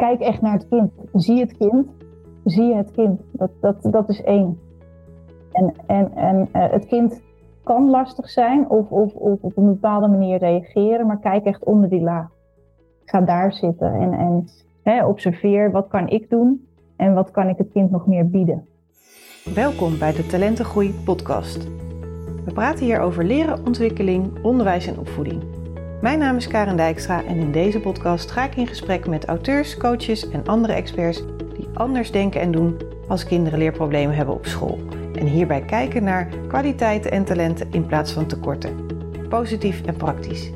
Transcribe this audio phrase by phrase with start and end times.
[0.00, 0.92] kijk echt naar het kind.
[1.12, 1.86] Zie het kind.
[2.44, 3.20] Zie het kind.
[3.32, 4.58] Dat, dat, dat is één.
[5.52, 7.22] En, en, en uh, het kind
[7.64, 11.88] kan lastig zijn of, of, of op een bepaalde manier reageren, maar kijk echt onder
[11.88, 12.28] die laag.
[13.04, 14.48] Ga daar zitten en, en
[14.82, 18.66] hè, observeer wat kan ik doen en wat kan ik het kind nog meer bieden.
[19.54, 21.68] Welkom bij de Talentengroei podcast.
[22.44, 25.59] We praten hier over leren, ontwikkeling, onderwijs en opvoeding.
[26.00, 29.76] Mijn naam is Karen Dijkstra en in deze podcast ga ik in gesprek met auteurs,
[29.76, 31.22] coaches en andere experts
[31.56, 32.76] die anders denken en doen
[33.08, 34.78] als kinderen leerproblemen hebben op school.
[35.14, 38.86] En hierbij kijken naar kwaliteiten en talenten in plaats van tekorten.
[39.28, 40.50] Positief en praktisch.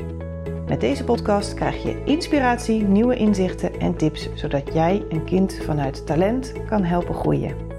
[0.69, 6.07] Met deze podcast krijg je inspiratie, nieuwe inzichten en tips zodat jij een kind vanuit
[6.07, 7.74] talent kan helpen groeien.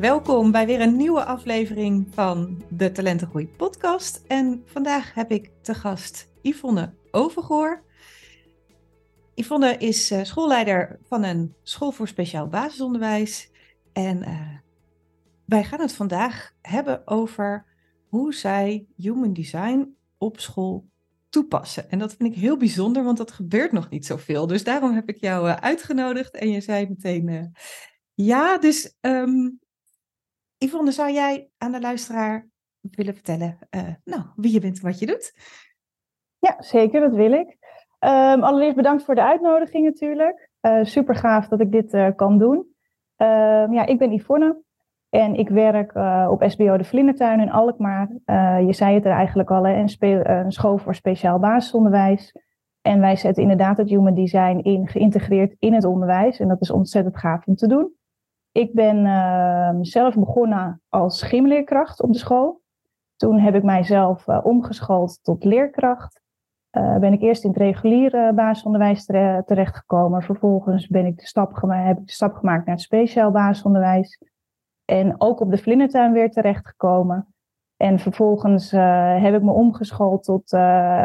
[0.00, 4.24] Welkom bij weer een nieuwe aflevering van de Talentengroei podcast.
[4.26, 7.82] En vandaag heb ik te gast Yvonne Overgoor.
[9.34, 13.50] Yvonne is uh, schoolleider van een school voor speciaal basisonderwijs.
[13.92, 14.58] En uh,
[15.44, 17.64] wij gaan het vandaag hebben over
[18.08, 20.88] hoe zij human design op school
[21.28, 21.90] toepassen.
[21.90, 24.46] En dat vind ik heel bijzonder, want dat gebeurt nog niet zoveel.
[24.46, 27.52] Dus daarom heb ik jou uh, uitgenodigd en je zei meteen
[28.14, 28.58] ja.
[28.58, 29.59] Dus um,
[30.64, 32.48] Yvonne, zou jij aan de luisteraar
[32.80, 35.34] willen vertellen uh, nou, wie je bent en wat je doet?
[36.38, 37.56] Ja, zeker, dat wil ik.
[37.98, 40.50] Um, allereerst bedankt voor de uitnodiging natuurlijk.
[40.60, 42.56] Uh, super gaaf dat ik dit uh, kan doen.
[43.16, 43.26] Uh,
[43.70, 44.62] ja, ik ben Yvonne
[45.08, 45.94] en ik werk
[46.30, 48.08] op SBO de Vlindertuin in Alkmaar.
[48.66, 52.32] je zei het er eigenlijk al, een school voor speciaal basisonderwijs.
[52.82, 56.38] En wij zetten inderdaad het human design in, geïntegreerd in het onderwijs.
[56.38, 57.98] En dat is ontzettend gaaf om te doen.
[58.52, 62.60] Ik ben uh, zelf begonnen als gymleerkracht op de school.
[63.16, 66.20] Toen heb ik mijzelf uh, omgeschoold tot leerkracht.
[66.76, 70.22] Uh, ben ik eerst in het reguliere basisonderwijs terechtgekomen.
[70.22, 74.22] Vervolgens ben ik de stap heb ik de stap gemaakt naar het speciaal basisonderwijs.
[74.84, 77.34] En ook op de Vlindertuin weer terechtgekomen.
[77.76, 78.70] En vervolgens
[79.20, 80.50] heb ik me omgeschoold tot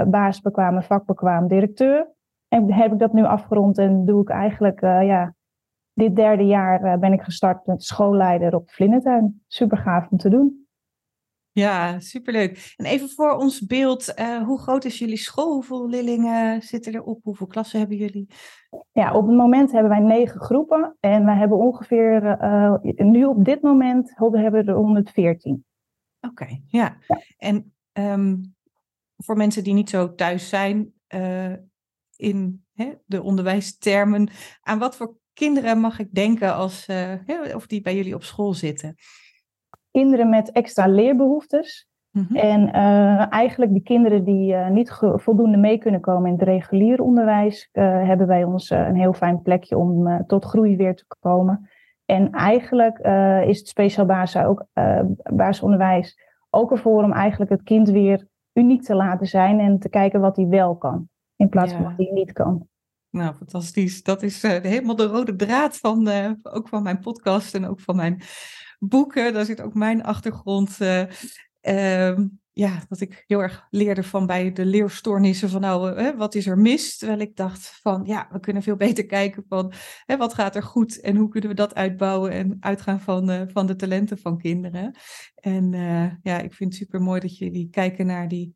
[0.07, 2.07] basisbekwame, vakbekwaam directeur.
[2.47, 5.33] En heb ik dat nu afgerond en doe ik eigenlijk ja,
[5.95, 9.43] dit derde jaar uh, ben ik gestart met schoolleider op Vlindertuin.
[9.47, 10.67] Super gaaf om te doen.
[11.51, 12.73] Ja, superleuk.
[12.75, 15.53] En even voor ons beeld, uh, hoe groot is jullie school?
[15.53, 17.23] Hoeveel leerlingen zitten erop?
[17.23, 18.29] Hoeveel klassen hebben jullie?
[18.91, 20.95] Ja, op het moment hebben wij negen groepen.
[20.99, 25.65] En wij hebben ongeveer, uh, nu op dit moment, hebben we er 114.
[26.21, 26.97] Oké, okay, ja.
[27.07, 27.21] ja.
[27.37, 28.55] En um,
[29.17, 30.93] voor mensen die niet zo thuis zijn
[32.15, 34.29] in hè, de onderwijstermen,
[34.61, 38.53] aan wat voor kinderen mag ik denken als, uh, of die bij jullie op school
[38.53, 38.95] zitten?
[39.91, 41.87] Kinderen met extra leerbehoeftes.
[42.11, 42.35] Mm-hmm.
[42.35, 47.03] En uh, eigenlijk de kinderen die uh, niet voldoende mee kunnen komen in het reguliere
[47.03, 51.69] onderwijs, hebben bij ons een heel fijn plekje om tot groei weer te komen.
[52.05, 52.97] En eigenlijk
[53.47, 54.65] is het speciaal basis ook,
[55.33, 56.19] basisonderwijs
[56.49, 60.35] ook ervoor om eigenlijk het kind weer uniek te laten zijn en te kijken wat
[60.35, 62.67] hij wel kan, in plaats van wat hij niet kan.
[63.15, 64.03] Nou, fantastisch.
[64.03, 67.79] Dat is uh, helemaal de rode draad van uh, ook van mijn podcast en ook
[67.79, 68.21] van mijn
[68.79, 69.33] boeken.
[69.33, 70.77] Daar zit ook mijn achtergrond.
[70.79, 72.17] Uh,
[72.51, 76.57] ja, dat ik heel erg leerde van bij de leerstoornissen van nou, wat is er
[76.57, 76.97] mis?
[76.97, 79.73] Terwijl ik dacht van ja, we kunnen veel beter kijken van
[80.17, 83.75] wat gaat er goed en hoe kunnen we dat uitbouwen en uitgaan van, van de
[83.75, 84.95] talenten van kinderen.
[85.35, 85.71] En
[86.23, 88.55] ja, ik vind het super mooi dat jullie kijken naar die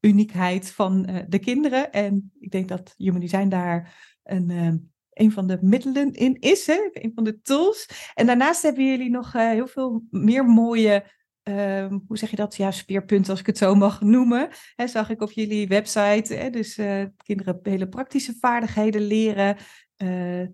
[0.00, 1.92] uniekheid van uh, de kinderen.
[1.92, 4.72] En ik denk dat Human Design daar een, uh,
[5.12, 6.88] een van de middelen in is, hè?
[6.92, 7.88] een van de tools.
[8.14, 11.04] En daarnaast hebben jullie nog uh, heel veel meer mooie,
[11.42, 14.48] ehm, hoe zeg je dat, ja, speerpunten als ik het zo mag noemen.
[14.74, 16.50] Hè, zag ik op jullie website, hè?
[16.50, 16.74] dus
[17.16, 19.56] kinderen hele praktische vaardigheden leren.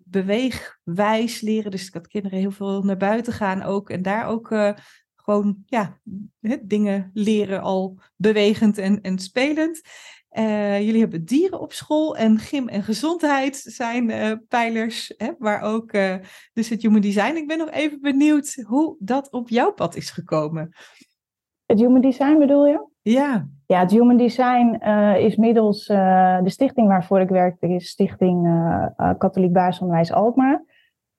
[0.05, 4.75] beweegwijs leren, dus dat kinderen heel veel naar buiten gaan ook en daar ook
[5.26, 5.98] gewoon ja,
[6.62, 9.81] dingen leren al bewegend en, en spelend.
[10.32, 15.62] Uh, jullie hebben dieren op school en gym en gezondheid zijn uh, pijlers, hè, waar
[15.62, 16.15] ook uh,
[16.53, 17.36] dus het human design.
[17.36, 20.74] Ik ben nog even benieuwd hoe dat op jouw pad is gekomen.
[21.66, 22.86] Het human design bedoel je?
[23.03, 23.48] Ja.
[23.66, 24.74] Ja, het human design
[25.18, 28.42] is middels de stichting waarvoor ik werkte, is Stichting
[29.18, 30.65] Katholiek Basisonderwijs Alkmaar.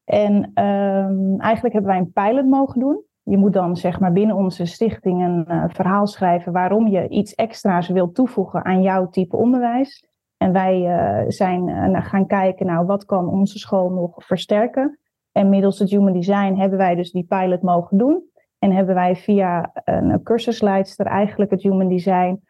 [0.04, 4.36] En ehm, eigenlijk hebben wij een pilot mogen doen je moet dan zeg maar binnen
[4.36, 9.36] onze stichting een uh, verhaal schrijven waarom je iets extra's wilt toevoegen aan jouw type
[9.36, 10.08] onderwijs.
[10.38, 15.00] En wij uh, zijn uh, gaan kijken, nou, wat kan onze school nog versterken?
[15.32, 18.24] En middels het Human Design hebben wij dus die pilot mogen doen.
[18.60, 22.44] En hebben wij via een cursusleidster eigenlijk het Human Design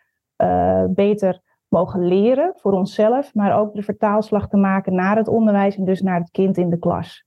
[0.89, 5.85] beter mogen leren voor onszelf, maar ook de vertaalslag te maken naar het onderwijs en
[5.85, 7.25] dus naar het kind in de klas.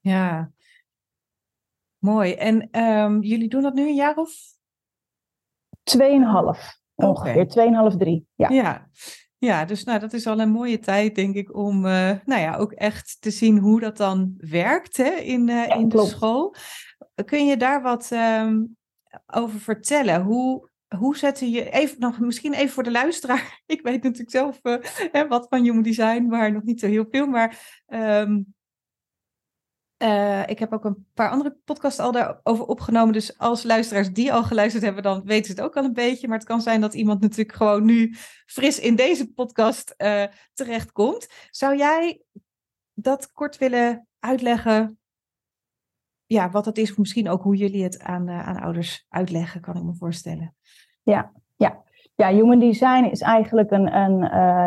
[0.00, 0.50] Ja,
[2.06, 2.32] mooi.
[2.32, 4.30] En ehm, jullie doen dat nu een jaar of?
[5.82, 7.48] Tweeënhalf, ongeveer.
[7.48, 8.26] Tweeënhalf, drie.
[8.34, 8.48] Ja.
[8.48, 8.88] ja.
[9.38, 12.56] Ja, dus nou, dat is al een mooie tijd, denk ik, om uh, nou ja,
[12.56, 16.54] ook echt te zien hoe dat dan werkt hè, in, uh, in de school.
[17.24, 18.76] Kun je daar wat um,
[19.26, 20.22] over vertellen?
[20.22, 20.68] Hoe,
[20.98, 23.60] hoe zetten je, even nog, misschien even voor de luisteraar.
[23.66, 27.26] Ik weet natuurlijk zelf uh, wat van Human Design, maar nog niet zo heel veel.
[27.26, 28.54] Maar um,
[30.02, 33.12] uh, ik heb ook een paar andere podcasts al daarover opgenomen.
[33.12, 36.28] Dus als luisteraars die al geluisterd hebben, dan weten ze het ook al een beetje.
[36.28, 38.14] Maar het kan zijn dat iemand natuurlijk gewoon nu
[38.46, 41.28] fris in deze podcast uh, terechtkomt.
[41.50, 42.22] Zou jij
[42.94, 44.98] dat kort willen uitleggen?
[46.26, 49.60] Ja, wat het is, of misschien ook hoe jullie het aan, uh, aan ouders uitleggen,
[49.60, 50.54] kan ik me voorstellen.
[51.02, 51.84] Ja, ja.
[52.14, 54.18] Ja, Human Design is eigenlijk een, een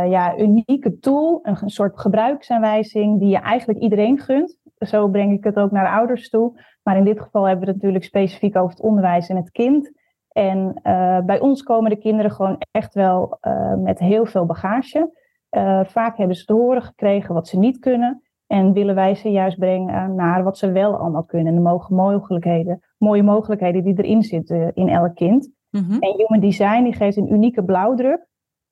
[0.10, 5.44] ja, unieke tool, een, een soort gebruiksaanwijzing die je eigenlijk iedereen gunt zo breng ik
[5.44, 6.62] het ook naar de ouders toe.
[6.84, 9.92] Maar in dit geval hebben we het natuurlijk specifiek over het onderwijs en het kind.
[10.30, 15.18] En uh, bij ons komen de kinderen gewoon echt wel uh, met heel veel bagage.
[15.52, 18.24] Uh, vaak hebben ze te horen gekregen wat ze niet kunnen.
[18.48, 21.56] En willen wij ze juist brengen naar wat ze wel allemaal kunnen.
[21.56, 25.52] De mogen mogelijkheden, mooie mogelijkheden die erin zitten in elk kind.
[25.70, 26.00] Mm-hmm.
[26.00, 28.28] En Human Design die geeft een unieke blauwdruk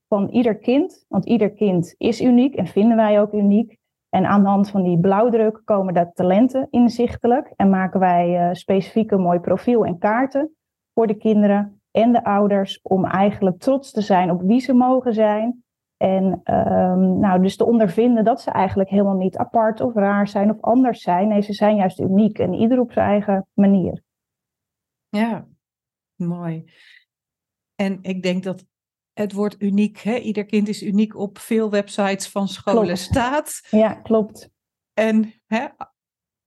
[0.08, 1.06] van ieder kind.
[1.08, 3.78] Want ieder kind is uniek en vinden wij ook uniek.
[4.10, 8.54] En aan de hand van die blauwdruk komen de talenten inzichtelijk en maken wij uh,
[8.54, 10.56] specifieke mooi profiel en kaarten
[10.94, 15.14] voor de kinderen en de ouders om eigenlijk trots te zijn op wie ze mogen
[15.14, 15.64] zijn.
[15.98, 20.50] En um, nou, dus te ondervinden dat ze eigenlijk helemaal niet apart of raar zijn
[20.50, 21.28] of anders zijn.
[21.28, 24.02] Nee, ze zijn juist uniek en ieder op zijn eigen manier.
[25.10, 25.48] Ja,
[26.16, 26.72] mooi.
[27.76, 28.66] En ik denk dat
[29.18, 30.18] het woord uniek, hè?
[30.18, 33.00] ieder kind is uniek op veel websites van scholen klopt.
[33.00, 33.68] staat.
[33.70, 34.50] Ja, klopt.
[34.94, 35.68] En hè,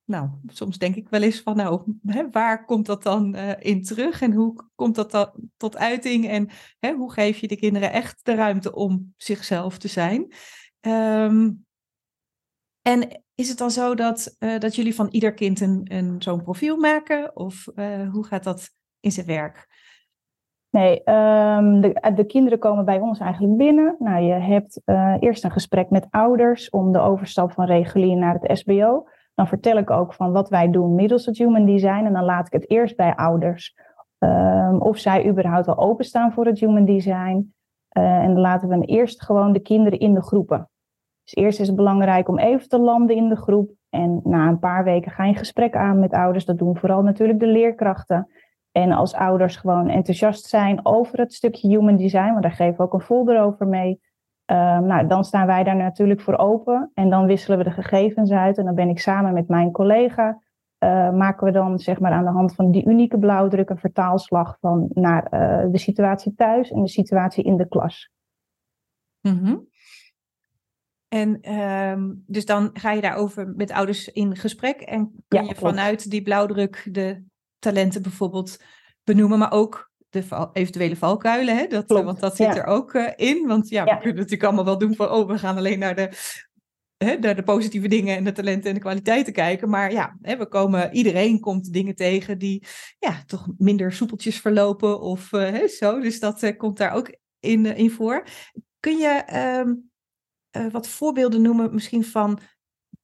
[0.05, 3.83] nou, soms denk ik wel eens van, nou, hè, waar komt dat dan uh, in
[3.83, 7.93] terug en hoe komt dat dan tot uiting en hè, hoe geef je de kinderen
[7.93, 10.33] echt de ruimte om zichzelf te zijn?
[10.81, 11.67] Um,
[12.83, 16.43] en is het dan zo dat, uh, dat jullie van ieder kind een, een zo'n
[16.43, 18.71] profiel maken of uh, hoe gaat dat
[19.01, 19.69] in zijn werk?
[20.71, 23.97] Nee, um, de, de, kinderen komen bij ons eigenlijk binnen.
[23.99, 28.39] Nou, je hebt uh, eerst een gesprek met ouders om de overstap van regulier naar
[28.41, 29.09] het SBO.
[29.35, 32.05] Dan vertel ik ook van wat wij doen middels het Human Design.
[32.05, 33.75] En dan laat ik het eerst bij ouders
[34.19, 37.55] um, of zij überhaupt wel openstaan voor het Human Design.
[37.99, 40.69] Uh, en dan laten we eerst gewoon de kinderen in de groepen.
[41.25, 43.71] Dus eerst is het belangrijk om even te landen in de groep.
[43.89, 46.45] En na een paar weken ga je een gesprek aan met ouders.
[46.45, 48.29] Dat doen vooral natuurlijk de leerkrachten.
[48.73, 52.83] En als ouders gewoon enthousiast zijn over het stukje human design, want daar geven we
[52.83, 54.01] ook een folder over mee.
[54.51, 58.31] Uh, nou, dan staan wij daar natuurlijk voor open en dan wisselen we de gegevens
[58.31, 58.59] uit.
[58.59, 60.43] En dan ben ik samen met mijn collega,
[60.85, 64.57] uh, maken we dan zeg maar aan de hand van die unieke blauwdruk een vertaalslag
[64.61, 68.11] van naar uh, de situatie thuis en de situatie in de klas.
[69.21, 69.69] Mm-hmm.
[71.09, 75.55] En um, dus dan ga je daarover met ouders in gesprek en kun ja, je
[75.55, 75.75] klopt.
[75.75, 77.25] vanuit die blauwdruk de
[77.61, 78.57] talenten bijvoorbeeld
[79.05, 81.57] benoemen, maar ook de val, eventuele valkuilen.
[81.57, 81.67] Hè?
[81.67, 82.57] Dat, want dat zit ja.
[82.57, 83.47] er ook uh, in.
[83.47, 85.95] Want ja, ja, we kunnen natuurlijk allemaal wel doen van, oh, we gaan alleen naar
[85.95, 86.11] de,
[86.97, 89.69] hè, naar de positieve dingen en de talenten en de kwaliteiten kijken.
[89.69, 92.67] Maar ja, hè, we komen, iedereen komt dingen tegen die
[92.99, 96.01] ja, toch minder soepeltjes verlopen of uh, hè, zo.
[96.01, 98.25] Dus dat uh, komt daar ook in, in voor.
[98.81, 99.25] Kun je
[100.73, 102.39] wat voorbeelden noemen misschien van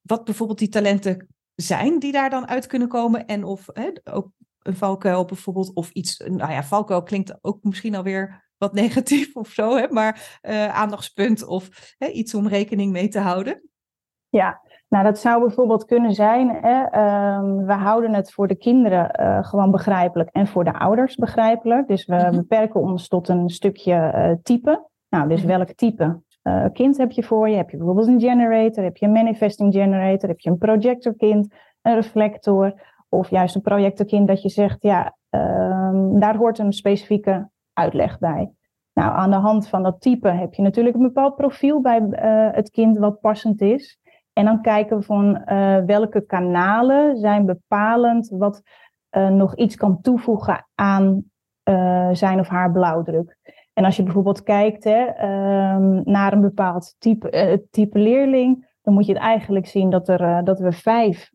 [0.03, 4.31] wat bijvoorbeeld die talenten zijn die daar dan uit kunnen komen en of hè, ook
[4.67, 9.49] een valkuil bijvoorbeeld, of iets, nou ja, valkuil klinkt ook misschien alweer wat negatief of
[9.49, 13.63] zo, hè, maar uh, aandachtspunt of hè, iets om rekening mee te houden?
[14.29, 16.81] Ja, nou dat zou bijvoorbeeld kunnen zijn, hè,
[17.37, 21.89] um, we houden het voor de kinderen uh, gewoon begrijpelijk en voor de ouders begrijpelijk.
[21.89, 22.37] Dus we mm-hmm.
[22.37, 24.89] beperken ons tot een stukje uh, type.
[25.09, 25.57] Nou, dus mm-hmm.
[25.57, 26.21] welk type
[26.73, 27.57] kind heb je voor je?
[27.57, 31.95] Heb je bijvoorbeeld een generator, heb je een manifesting generator, heb je een projectorkind, een
[31.95, 32.75] reflector
[33.17, 38.51] of juist een projectenkind dat je zegt, ja, um, daar hoort een specifieke uitleg bij.
[38.93, 42.55] Nou, aan de hand van dat type heb je natuurlijk een bepaald profiel bij uh,
[42.55, 44.01] het kind wat passend is.
[44.33, 48.63] En dan kijken we van uh, welke kanalen zijn bepalend wat
[49.11, 51.25] uh, nog iets kan toevoegen aan
[52.13, 53.39] zijn of haar blauwdruk.
[53.73, 55.07] En als je bijvoorbeeld kijkt hè,
[55.75, 60.21] um, naar een bepaald type, type leerling, dan moet je het eigenlijk zien dat, er,
[60.21, 61.31] uh, dat we vijf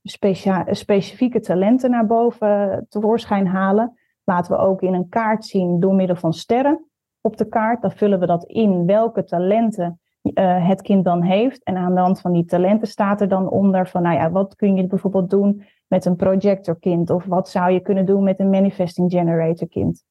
[0.71, 3.97] specifieke talenten naar boven tevoorschijn halen.
[4.23, 6.85] Laten we ook in een kaart zien door middel van sterren.
[7.21, 7.81] op de kaart.
[7.81, 11.63] Dan vullen we dat in welke talenten uh, het kind dan heeft.
[11.63, 14.55] En aan de hand van die talenten staat er dan onder van, nou ja, wat
[14.55, 17.09] kun je bijvoorbeeld doen met een projectorkind?
[17.09, 20.03] Of wat zou je kunnen doen met een manifesting generator kind?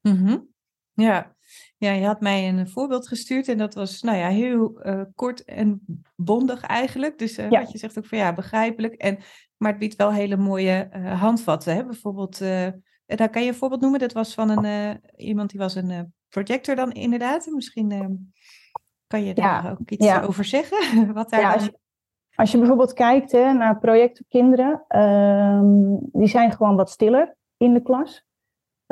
[0.00, 0.48] Mm
[0.92, 1.34] Ja.
[1.80, 5.44] Ja, je had mij een voorbeeld gestuurd en dat was, nou ja, heel uh, kort
[5.44, 5.80] en
[6.16, 7.18] bondig eigenlijk.
[7.18, 7.60] Dus uh, ja.
[7.60, 8.94] wat je zegt ook van, ja, begrijpelijk.
[8.94, 9.18] En,
[9.56, 11.74] maar het biedt wel hele mooie handvatten.
[11.74, 11.84] Hè?
[11.84, 12.38] Bijvoorbeeld,
[13.06, 14.00] daar kan je een voorbeeld noemen.
[14.00, 17.46] Dat was van een, iemand die was een projector dan inderdaad.
[17.46, 17.88] Misschien
[19.06, 21.12] kan je daar ook iets over zeggen?
[21.14, 21.78] Wat daar als, je,
[22.34, 27.74] als je bijvoorbeeld kijkt hè, naar projecten kinderen, um, die zijn gewoon wat stiller in
[27.74, 28.28] de klas.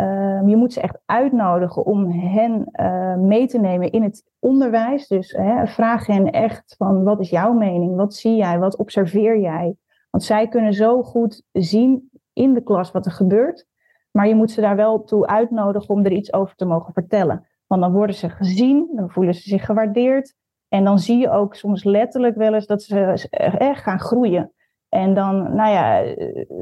[0.01, 5.09] Um, je moet ze echt uitnodigen om hen uh, mee te nemen in het onderwijs.
[5.09, 7.97] Dus hè, vraag hen echt van wat is jouw mening?
[7.97, 8.59] Wat zie jij?
[8.59, 9.77] Wat observeer jij?
[10.11, 13.67] Want zij kunnen zo goed zien in de klas wat er gebeurt.
[14.11, 17.47] Maar je moet ze daar wel toe uitnodigen om er iets over te mogen vertellen.
[17.67, 20.35] Want dan worden ze gezien, dan voelen ze zich gewaardeerd.
[20.69, 23.29] En dan zie je ook soms letterlijk wel eens dat ze
[23.59, 24.53] echt gaan groeien.
[24.89, 26.15] En dan, nou ja,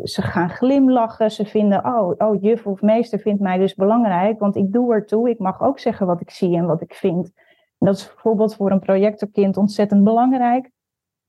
[0.04, 1.30] ze gaan glimlachen.
[1.30, 5.30] Ze vinden, oh, oh, juf of meester vindt mij dus belangrijk, want ik doe ertoe.
[5.30, 7.32] Ik mag ook zeggen wat ik zie en wat ik vind.
[7.78, 10.70] Dat is bijvoorbeeld voor een projectorkind ontzettend belangrijk.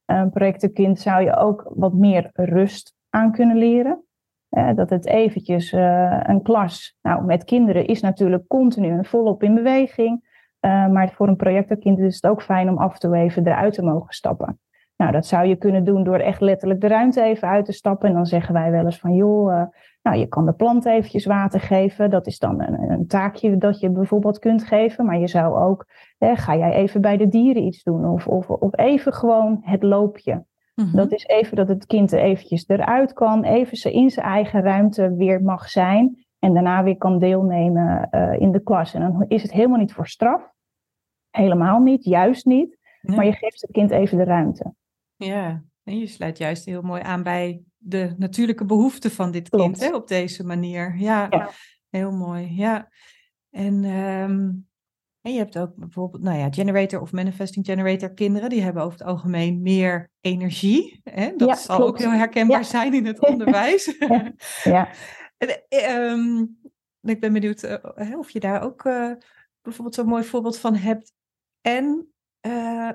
[0.06, 4.08] Een projectorkind zou je ook wat meer rust aan kunnen leren
[4.50, 9.56] dat het eventjes uh, een klas, nou met kinderen is natuurlijk continu en volop in
[9.56, 10.26] beweging.
[10.62, 13.74] Uh, maar voor een projectorkind is het ook fijn om af en toe even eruit
[13.74, 14.60] te mogen stappen.
[14.98, 18.10] Nou, dat zou je kunnen doen door echt letterlijk de ruimte even uit te stappen.
[18.10, 19.64] En dan zeggen wij wel eens van, joh, uh,
[20.02, 22.10] nou, je kan de plant eventjes water geven.
[22.10, 25.06] Dat is dan een, een, taakje dat je bijvoorbeeld kunt geven.
[25.06, 25.86] Maar je zou ook,
[26.18, 28.10] hè, ga jij even bij de dieren iets doen?
[28.10, 30.46] Of, of, of even gewoon het loopje.
[30.76, 30.96] Mhm.
[30.96, 34.62] Dat is even dat het kind er eventjes eruit kan, even ze in zijn eigen
[34.62, 38.94] ruimte weer mag zijn en daarna weer kan deelnemen uh, in de klas.
[38.94, 40.52] En dan is het helemaal niet voor straf,
[41.30, 44.74] helemaal niet, juist niet, maar je geeft het kind even de ruimte.
[45.18, 49.80] Ja, en je sluit juist heel mooi aan bij de natuurlijke behoeften van dit kind
[49.80, 50.98] hè, op deze manier.
[50.98, 51.50] Ja, ja,
[51.90, 52.56] heel mooi.
[52.56, 52.92] Ja.
[53.50, 54.68] En um,
[55.28, 58.98] en je hebt ook bijvoorbeeld, nou ja, generator of manifesting generator kinderen, die hebben over
[59.00, 61.02] het algemeen meer energie.
[61.04, 61.36] Hè?
[61.36, 63.98] Dat zal ook heel herkenbaar zijn in het onderwijs.
[64.64, 64.90] ja.
[65.68, 66.46] Ehm,
[67.02, 69.12] ik ben benieuwd uh, of je daar ook uh,
[69.62, 71.14] bijvoorbeeld zo'n mooi voorbeeld van hebt.
[71.62, 72.90] En uh,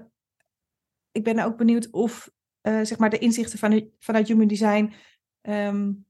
[1.12, 2.30] ik ben ook benieuwd of
[2.62, 4.92] zeg maar de inzichten van, vanuit Human Design
[5.42, 6.06] um,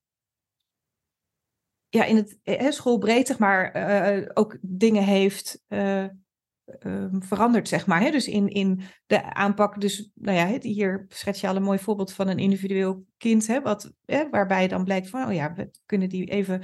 [1.95, 6.05] ja, in het eh, schoolbreed, zeg maar, uh, ook dingen heeft uh,
[7.19, 8.01] veranderd, zeg maar.
[8.01, 8.11] Hè?
[8.11, 12.13] Dus in, in de aanpak, dus nou ja, hier schets je al een mooi voorbeeld
[12.13, 16.09] van een individueel kind, hè, wat, hè, waarbij dan blijkt van, oh ja, we kunnen
[16.09, 16.63] die even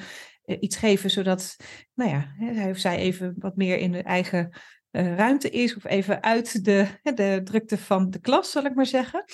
[0.61, 1.57] iets geven, zodat,
[1.95, 4.53] nou ja, hij of zij even wat meer in de eigen
[4.91, 9.25] ruimte is, of even uit de, de drukte van de klas, zal ik maar zeggen.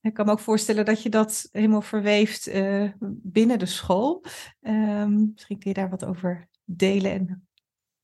[0.00, 2.90] Ik kan me ook voorstellen dat je dat helemaal verweeft uh,
[3.22, 4.24] binnen de school.
[4.60, 7.10] Um, misschien kun je daar wat over delen.
[7.10, 7.48] En...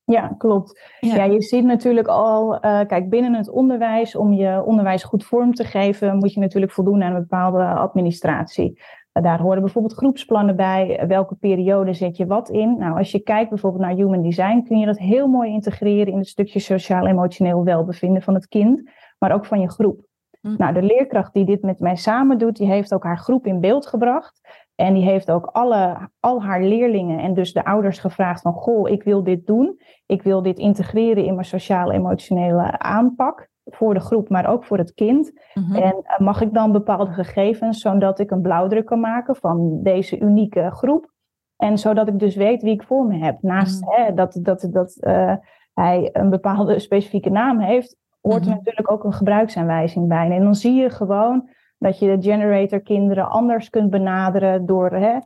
[0.03, 0.81] Ja, klopt.
[0.99, 1.15] Ja.
[1.15, 1.23] ja.
[1.23, 5.63] je ziet natuurlijk al, uh, kijk, binnen het onderwijs, om je onderwijs goed vorm te
[5.63, 8.81] geven, moet je natuurlijk voldoen aan een bepaalde administratie.
[9.17, 11.03] Uh, daar horen bijvoorbeeld groepsplannen bij.
[11.07, 12.77] Welke periode zet je wat in?
[12.77, 16.17] Nou, als je kijkt bijvoorbeeld naar human design, kun je dat heel mooi integreren in
[16.17, 20.05] het stukje sociaal-emotioneel welbevinden van het kind, maar ook van je groep.
[20.41, 20.55] Hm.
[20.57, 23.59] Nou, de leerkracht die dit met mij samen doet, die heeft ook haar groep in
[23.59, 24.63] beeld gebracht.
[24.75, 28.89] En die heeft ook alle, al haar leerlingen en dus de ouders gevraagd van, goh,
[28.89, 29.79] ik wil dit doen.
[30.05, 34.93] Ik wil dit integreren in mijn sociaal-emotionele aanpak voor de groep, maar ook voor het
[34.93, 35.31] kind.
[35.53, 35.75] Mhm.
[35.75, 40.19] En eh, mag ik dan bepaalde gegevens, zodat ik een blauwdruk kan maken van deze
[40.19, 41.13] unieke groep.
[41.57, 43.41] En zodat ik dus weet wie ik voor me heb.
[43.41, 44.01] Naast mhm.
[44.01, 45.33] hè, dat, dat, dat uh,
[45.73, 48.57] hij een bepaalde specifieke naam heeft, hoort er mhm.
[48.57, 50.31] natuurlijk ook een gebruiksaanwijzing bij.
[50.31, 55.17] En dan zie je gewoon dat je de generator kinderen anders kunt benaderen door hè,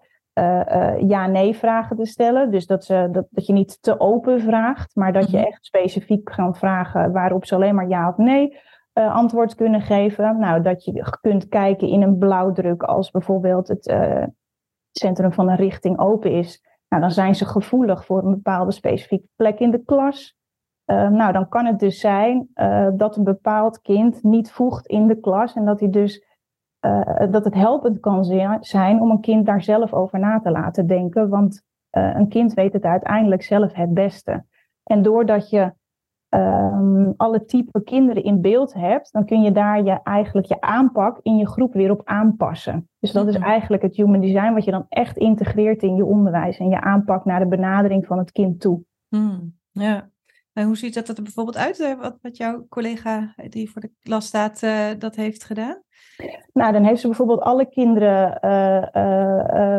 [1.07, 2.51] ja-nee vragen te stellen.
[2.51, 5.45] Dus dat, ze, dat, dat je niet te open vraagt, maar dat je mhm.
[5.45, 8.57] echt specifiek gaat vragen waarop ze alleen maar ja of nee
[8.93, 10.39] uh, antwoord kunnen geven.
[10.39, 13.93] Nou, dat je kunt kijken in een blauwdruk als bijvoorbeeld het
[14.91, 16.63] centrum van een richting open is.
[16.89, 20.37] Nou, dan zijn ze gevoelig voor een bepaalde specifieke plek in de klas.
[20.85, 22.49] Uh, nou, dan kan het dus zijn
[22.93, 26.25] dat een bepaald kind niet voegt in de klas en dat, hij dus,
[26.85, 28.23] uh, dat het helpend kan
[28.59, 32.73] zijn om een kind daar zelf over na te laten denken, want een kind weet
[32.73, 34.45] het uiteindelijk zelf het beste.
[34.83, 35.73] En doordat je
[36.29, 41.19] um, alle type kinderen in beeld hebt, dan kun je daar je, eigenlijk je aanpak
[41.21, 42.89] in je groep weer op aanpassen.
[42.99, 46.57] Dus dat is eigenlijk het human design wat je dan echt integreert in je onderwijs
[46.57, 48.81] en je aanpak naar de benadering van het kind toe.
[49.07, 50.09] Hmm, ja.
[50.53, 54.25] En hoe ziet dat er bijvoorbeeld uit, wat, wat jouw collega die voor de klas
[54.25, 54.59] staat,
[54.99, 55.81] dat heeft gedaan?
[56.53, 58.47] Nou, dan heeft ze bijvoorbeeld alle kinderen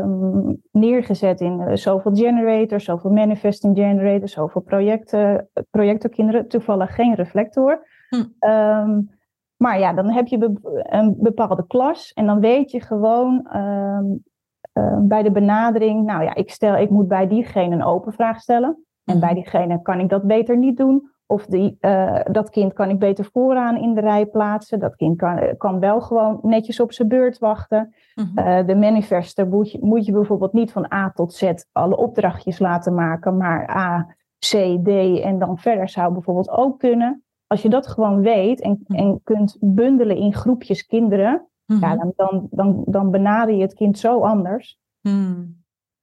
[0.04, 7.86] um, neergezet in zoveel generators, zoveel manifesting generators, zoveel projecten, projectorkinderen, toevallig geen reflector.
[8.08, 8.24] Hm.
[8.38, 9.00] Ehm,
[9.56, 13.48] maar ja, dan heb je een bepaalde klas en dan weet je gewoon
[14.98, 18.84] bij de benadering, nou ja, ik stel, ik moet bij diegene een open vraag stellen.
[19.04, 19.40] En bij mhm.
[19.40, 21.10] diegene kan ik dat beter niet doen.
[21.30, 24.78] Of die, uh, dat kind kan ik beter vooraan in de rij plaatsen.
[24.78, 27.94] Dat kind kan, kan wel gewoon netjes op zijn beurt wachten.
[28.14, 28.28] Mm
[28.66, 32.94] de manifester moet je, moet je bijvoorbeeld niet van A tot Z alle opdrachtjes laten
[32.94, 34.88] maken, maar A, C, D
[35.22, 37.24] en dan verder zou bijvoorbeeld ook kunnen.
[37.46, 38.98] Als je dat gewoon weet en, mhm.
[38.98, 41.96] en kunt bundelen in groepjes kinderen, ja, mhm.
[41.96, 44.78] dan, dan, dan, dan benader je het kind zo anders.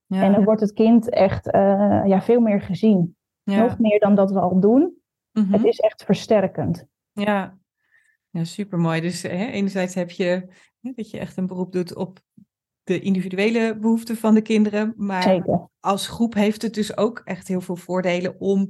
[0.08, 0.24] Ja.
[0.24, 3.16] En dan wordt het kind echt uh, ja, veel meer gezien.
[3.44, 4.97] Nog meer dan dat we al doen.
[5.38, 5.66] Het mhm.
[5.66, 6.86] is echt versterkend.
[7.12, 7.58] Ja,
[8.30, 9.02] ja supermooi.
[9.02, 10.48] Dus hè, enerzijds heb je
[10.82, 12.20] dat je echt een beroep doet op
[12.84, 14.94] de individuele behoeften van de kinderen.
[14.98, 15.70] Maar Zeker.
[15.80, 18.70] als groep heeft het dus ook echt heel veel voordelen om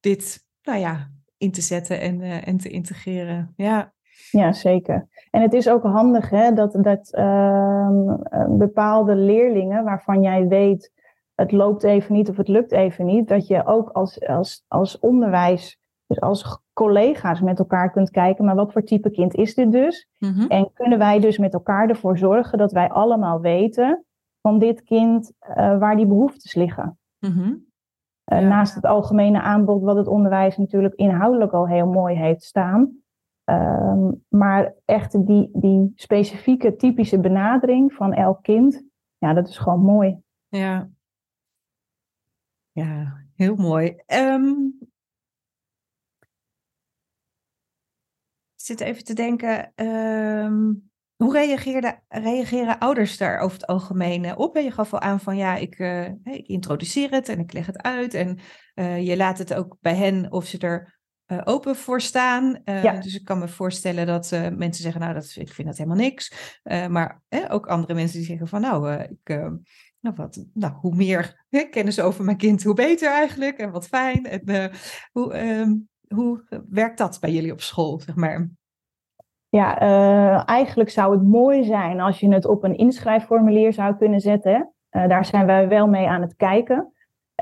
[0.00, 3.52] dit nou ja, in te zetten en, uh, en te integreren.
[3.56, 3.92] Ja.
[4.30, 5.08] ja, zeker.
[5.30, 8.14] En het is ook handig hè, dat, dat uh,
[8.48, 10.94] bepaalde leerlingen waarvan jij weet
[11.34, 14.98] het loopt even niet of het lukt even niet, dat je ook als, als, als
[14.98, 19.72] onderwijs dus als collega's met elkaar kunt kijken, maar wat voor type kind is dit
[19.72, 20.08] dus?
[20.18, 20.46] Mhm.
[20.46, 24.04] En kunnen wij dus met elkaar ervoor zorgen dat wij allemaal weten
[24.40, 26.98] van dit kind uh, waar die behoeftes liggen?
[27.18, 27.54] Mhm.
[28.24, 32.98] Eh, naast het algemene aanbod, wat het onderwijs natuurlijk inhoudelijk al heel mooi heeft staan.
[33.44, 38.84] Ehm, maar echt die, die specifieke, typische benadering van elk kind,
[39.18, 40.20] ja, dat is gewoon mooi.
[40.48, 40.88] Ja,
[42.72, 44.02] ja heel mooi.
[44.06, 44.78] Um,
[48.66, 50.72] zit even te denken, ehm,
[51.16, 54.56] hoe reageerde, reageren ouders daar over het algemeen eh, op?
[54.56, 57.82] Je gaf al aan van ja, ik, uh, ik introduceer het en ik leg het
[57.82, 58.14] uit.
[58.14, 58.38] En
[58.74, 60.94] uh, je laat het ook bij hen of ze er
[61.44, 62.60] open voor staan.
[62.64, 63.00] Ja.
[63.00, 66.54] Dus ik kan me voorstellen dat mensen zeggen, nou, dat, ik vind dat helemaal niks.
[66.88, 69.38] maar ook andere mensen die zeggen van nou, ik...
[70.00, 73.58] Nou, wat, nou, hoe meer hè, kennis over mijn kind, hoe beter eigenlijk.
[73.58, 74.24] En wat fijn.
[74.24, 74.70] En,
[75.12, 78.50] hoe, um, hoe werkt dat bij jullie op school, zeg maar?
[79.48, 84.20] Ja, uh, eigenlijk zou het mooi zijn als je het op een inschrijfformulier zou kunnen
[84.20, 84.72] zetten.
[84.90, 86.92] Uh, daar zijn wij wel mee aan het kijken.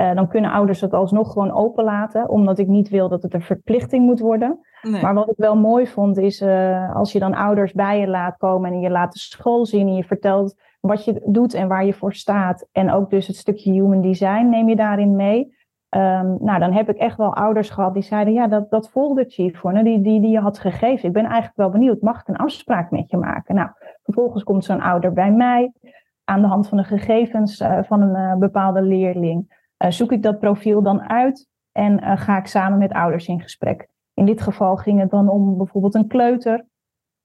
[0.00, 3.42] Uh, dan kunnen ouders het alsnog gewoon openlaten, omdat ik niet wil dat het een
[3.42, 4.58] verplichting moet worden.
[4.82, 5.02] Nee.
[5.02, 6.42] Maar wat ik wel mooi vond is
[6.94, 9.94] als je dan ouders bij je laat komen en je laat de school zien en
[9.94, 12.68] je vertelt wat je doet en waar je voor staat.
[12.72, 15.56] En ook dus het stukje human design neem je daarin mee.
[15.96, 19.42] Um, nou, dan heb ik echt wel ouders gehad die zeiden: Ja, dat, dat foldertje
[19.42, 21.08] hiervoor, die, die, die je had gegeven.
[21.08, 23.54] Ik ben eigenlijk wel benieuwd, mag ik een afspraak met je maken?
[23.54, 23.68] Nou,
[24.02, 25.72] vervolgens komt zo'n ouder bij mij
[26.24, 29.62] aan de hand van de gegevens uh, van een uh, bepaalde leerling.
[29.78, 33.88] Uh, zoek ik dat profiel dan uit en ga ik samen met ouders in gesprek.
[34.14, 36.66] In dit geval ging het dan om bijvoorbeeld een kleuter.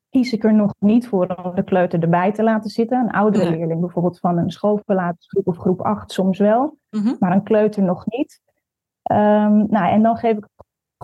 [0.09, 2.99] Kies ik er nog niet voor om de kleuter erbij te laten zitten.
[2.99, 7.15] Een oudere leerling, bijvoorbeeld van een schoolverlatersgroep of groep 8, soms wel, mm -hmm.
[7.19, 8.41] maar een kleuter nog niet.
[9.11, 10.45] Um, nou, en dan geef ik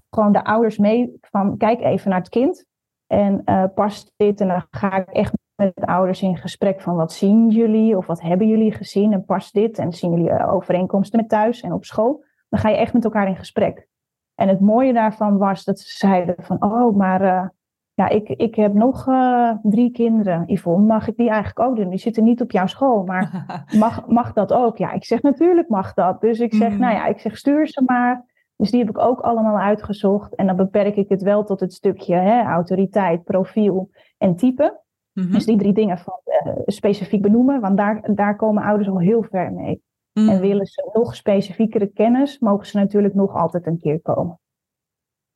[0.10, 2.66] gewoon de ouders mee van kijk even naar het kind.
[3.08, 4.42] En uh, past dit?
[4.42, 8.06] En dan ga ik echt met de ouders in gesprek van wat zien jullie of
[8.06, 9.78] wat hebben jullie gezien en past dit?
[9.78, 12.26] En zien jullie uh, overeenkomsten met thuis en op school?
[12.50, 13.88] Dan ga je echt met elkaar in gesprek.
[14.36, 17.48] En het mooie daarvan was dat ze zeiden van oh, maar uh,
[17.96, 20.44] ja, ik, ik heb nog uh, drie kinderen.
[20.46, 21.90] Yvonne, mag ik die eigenlijk ook doen?
[21.90, 23.46] Die zitten niet op jouw school, maar
[23.80, 24.78] mag, mag dat ook?
[24.78, 26.22] Ja, ik zeg natuurlijk mag dat.
[26.22, 26.80] Dus ik zeg, mm.
[26.80, 28.26] nou ja, ik zeg stuur ze maar.
[28.56, 30.36] Dus die heb ik ook allemaal uitgezocht.
[30.36, 34.82] En dan beperk ik het wel tot het stukje hè, autoriteit, profiel en type.
[35.14, 35.32] Mm -hmm.
[35.32, 39.24] Dus die drie dingen van, uh, specifiek benoemen, want daar, daar komen ouders al heel
[39.24, 39.82] ver mee.
[40.14, 40.30] Mm.
[40.30, 44.40] En willen ze nog specifiekere kennis, mogen ze natuurlijk nog altijd een keer komen.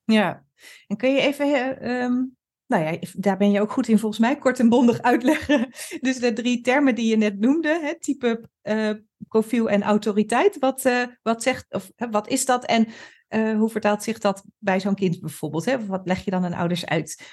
[0.03, 0.43] Ja,
[0.87, 2.37] en kun je even um,
[2.69, 5.69] nou ja, daar ben je ook goed in volgens mij, kort en bondig uitleggen.
[6.05, 8.91] Dus de drie termen die je net noemde, hè, type, uh,
[9.27, 10.59] profiel en autoriteit.
[10.59, 12.87] Wat, uh, wat, zegt, of, hè, wat is dat en
[13.29, 15.65] uh, hoe vertaalt zich dat bij zo'n kind bijvoorbeeld?
[15.65, 15.85] Hè?
[15.85, 17.23] Wat leg je dan aan ouders uit?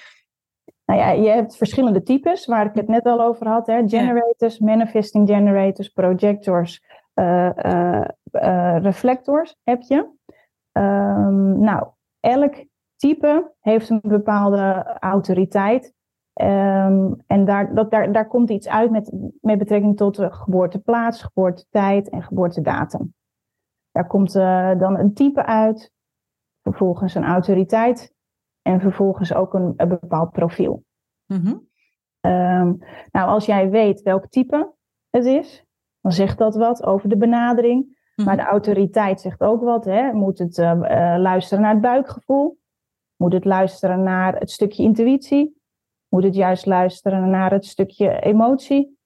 [0.85, 3.67] Nou ja, je hebt verschillende types, waar ik het net al over had.
[3.67, 3.87] Hè?
[3.87, 4.65] Generators, ja.
[4.65, 6.81] manifesting generators, projectors,
[8.81, 9.95] reflectors heb je.
[10.71, 11.87] Um, nou,
[12.19, 12.65] elk
[12.97, 15.95] type heeft een bepaalde autoriteit.
[16.41, 21.21] Um, en daar, dat, daar, daar komt iets uit met, met betrekking tot de geboorteplaats,
[21.23, 23.13] geboortetijd en geboortedatum.
[23.91, 25.91] Daar komt uh, dan een type uit
[26.61, 28.13] vervolgens een autoriteit
[28.61, 30.83] en vervolgens ook een, een bepaald profiel.
[31.25, 31.55] Mhm.
[32.19, 32.73] Ehm,
[33.11, 34.73] nou, als jij weet welk type
[35.09, 35.65] het is,
[36.01, 37.95] dan zegt dat wat over de benadering.
[38.15, 38.45] Maar Mhm.
[38.45, 39.85] de autoriteit zegt ook wat.
[39.85, 40.13] Hè?
[40.13, 42.57] Moet het eh, eh, luisteren naar het buikgevoel?
[43.17, 45.55] Moet het luisteren naar het stukje intuïtie?
[46.09, 48.97] Moet het juist luisteren naar het stukje emotie?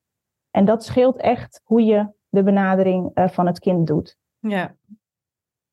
[0.51, 4.17] En dat scheelt echt hoe je de benadering eh, van het kind doet.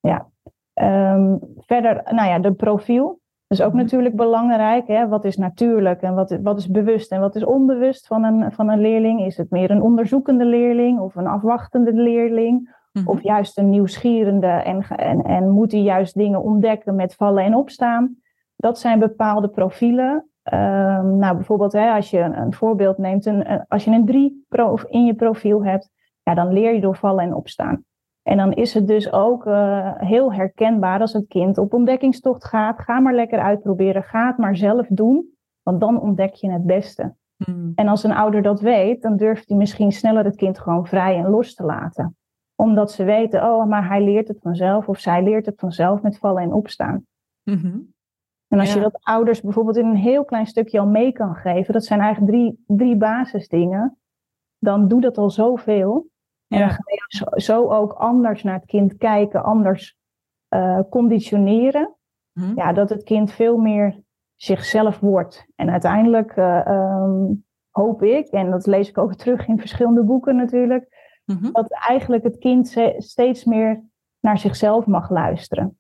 [0.01, 0.29] Ja.
[0.73, 3.21] Ehm, verder, nou ja, de profiel.
[3.47, 3.83] Dat is ook Mhm.
[3.83, 4.87] natuurlijk belangrijk.
[4.87, 5.09] Hè?
[5.09, 8.69] Wat is natuurlijk en wat, wat is bewust en wat is onbewust van een, van
[8.69, 9.21] een leerling?
[9.25, 12.77] Is het meer een onderzoekende leerling of een afwachtende leerling?
[12.93, 13.09] Mhm.
[13.09, 17.55] Of juist een nieuwsgierende en, en, en moet hij juist dingen ontdekken met vallen en
[17.55, 18.17] opstaan?
[18.59, 20.29] Dat zijn bepaalde profielen.
[20.43, 24.47] Ehm, nou, bijvoorbeeld hè, als je een, een voorbeeld neemt, een, als je een drie
[24.89, 25.91] in je profiel hebt,
[26.23, 27.85] ja, dan leer je door vallen en opstaan.
[28.23, 32.81] En dan is het dus ook eh, heel herkenbaar als het kind op ontdekkingstocht gaat.
[32.81, 35.27] Ga maar lekker uitproberen, ga het maar zelf doen,
[35.63, 37.15] want dan ontdek je het beste.
[37.37, 37.71] Mhm.
[37.75, 41.17] En als een ouder dat weet, dan durft hij misschien sneller het kind gewoon vrij
[41.17, 42.17] en los te laten.
[42.55, 46.19] Omdat ze weten, oh, maar hij leert het vanzelf of zij leert het vanzelf met
[46.19, 47.07] vallen en opstaan.
[47.43, 47.79] Mhm.
[48.49, 48.83] En als je Ja.
[48.83, 52.33] dat ouders bijvoorbeeld in een heel klein stukje al mee kan geven, dat zijn eigenlijk
[52.33, 53.99] drie, drie basisdingen,
[54.59, 56.07] dan doe dat al zoveel.
[56.49, 56.75] En dan Ja.
[56.75, 59.97] ga je zo, zo ook anders naar het kind kijken, anders
[60.49, 61.95] eh, conditioneren.
[62.33, 62.53] Mhm.
[62.57, 64.01] Ja, dat het kind veel meer
[64.35, 65.47] zichzelf wordt.
[65.57, 67.25] En uiteindelijk eh, ehm,
[67.71, 71.53] hoop ik, en dat lees ik ook terug in verschillende boeken natuurlijk, Mhm.
[71.53, 73.83] dat eigenlijk het kind steeds meer
[74.21, 75.78] naar zichzelf mag luisteren.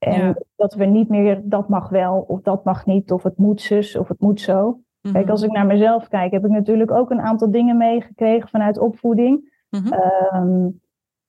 [0.00, 0.34] En Ja.
[0.56, 3.96] dat we niet meer dat mag wel of dat mag niet, of het moet zus
[3.96, 4.80] of het moet zo.
[5.00, 5.30] Kijk, Mhm.
[5.30, 9.64] als ik naar mezelf kijk, heb ik natuurlijk ook een aantal dingen meegekregen vanuit opvoeding.
[9.70, 9.92] Mhm.
[9.92, 10.68] Ehm,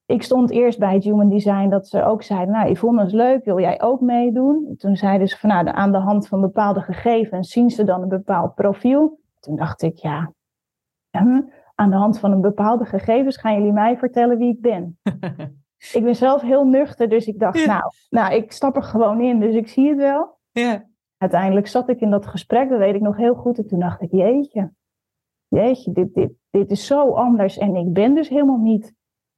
[0.06, 3.46] ik stond eerst bij het Human Design dat ze ook zeiden, nou Yvonne is leuk,
[3.46, 4.74] wil jij ook meedoen?
[4.78, 8.08] Toen zeiden ze van nou, aan de hand van bepaalde gegevens zien ze dan een
[8.10, 9.20] bepaald profiel.
[9.40, 10.32] Toen dacht ik, ja,
[11.76, 14.98] aan de hand van een bepaalde gegevens gaan jullie mij vertellen wie ik ben.
[15.94, 17.66] Ik ben zelf heel nuchter, dus ik dacht, Ja.
[17.66, 20.38] nou, nou, ik stap er gewoon in, dus ik zie het wel.
[20.52, 20.90] ja.
[21.18, 23.58] Uiteindelijk zat ik in dat gesprek, dat weet ik nog heel goed.
[23.58, 24.72] En toen dacht ik, jeetje,
[25.48, 27.58] jeetje, dit, dit, dit is zo anders.
[27.58, 28.94] En ik ben dus helemaal niet,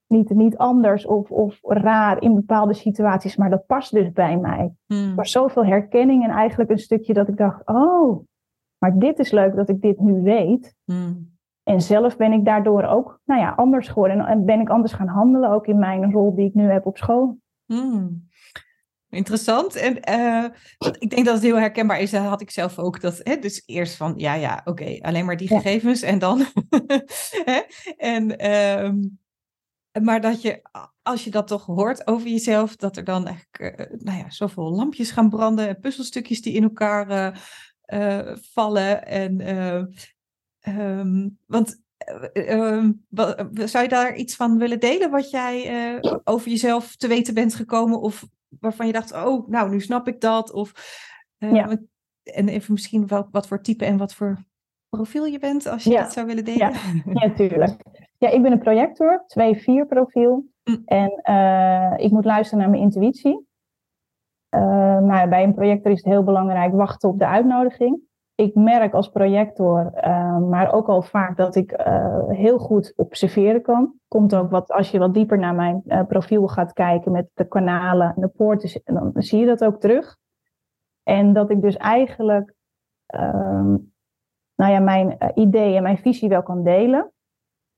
[0.07, 4.73] niet, niet anders of, of raar in bepaalde situaties, maar dat past dus bij mij.
[4.87, 5.09] Mhm.
[5.09, 8.23] Er was zoveel herkenning en eigenlijk een stukje dat ik dacht, oh,
[8.77, 10.75] maar dit is leuk dat ik dit nu weet.
[10.85, 11.13] Mhm.
[11.63, 14.19] En zelf ben ik daardoor ook nou ja, anders geworden.
[14.19, 16.85] En- En ben ik anders gaan handelen, ook in mijn rol die ik nu heb
[16.85, 17.37] op school.
[17.65, 18.27] Hmm.
[19.09, 19.75] Interessant.
[19.75, 20.43] En eh,
[20.99, 22.11] ik denk dat het heel herkenbaar is.
[22.11, 23.01] Dat had ik zelf ook.
[23.01, 25.59] Dat, hè, dus eerst van, ja, ja, oké, alleen maar die Ja.
[25.59, 26.45] gegevens en dan.
[27.45, 27.61] hè?
[27.97, 28.97] En, ehm,
[30.03, 30.61] maar dat je,
[31.01, 34.71] als je dat toch hoort over jezelf, dat er dan eigenlijk, eh, nou ja, zoveel
[34.71, 37.39] lampjes gaan branden, en puzzelstukjes die in elkaar
[37.81, 39.05] eh, vallen.
[39.05, 39.41] En,
[40.63, 42.91] eh, ehm, want eh, ehm,
[43.53, 45.67] zou je daar iets van willen delen wat jij
[46.01, 48.01] eh, over jezelf te weten bent gekomen?
[48.01, 48.25] Of
[48.59, 50.51] waarvan je dacht, oh, nou, nu snap ik dat.
[50.51, 50.71] Of,
[51.37, 51.67] eh, Ja.
[51.67, 51.81] want-
[52.23, 54.37] En even misschien wel, wat voor type en wat voor
[54.89, 56.01] profiel je bent, als je Ja.
[56.01, 56.71] dat zou willen delen.
[57.21, 57.81] Ja, tuurlijk.
[58.17, 60.45] Ja, ik ben een projector, 2-4 profiel.
[60.63, 60.81] Mm.
[60.85, 63.47] En eh, ik moet luisteren naar mijn intuïtie.
[64.49, 67.99] Nou, bij een projector is het heel belangrijk wachten op de uitnodiging.
[68.43, 73.61] Ik merk als projector, eh, maar ook al vaak dat ik eh, heel goed observeren
[73.61, 73.93] kan.
[74.07, 77.47] Komt ook wat, als je wat dieper naar mijn eh, profiel gaat kijken met de
[77.47, 80.17] kanalen en de poorten, dan zie je dat ook terug.
[81.03, 82.53] En dat ik dus eigenlijk
[83.05, 83.75] ehm,
[84.55, 87.11] nou ja, mijn eh, idee en mijn visie wel kan delen,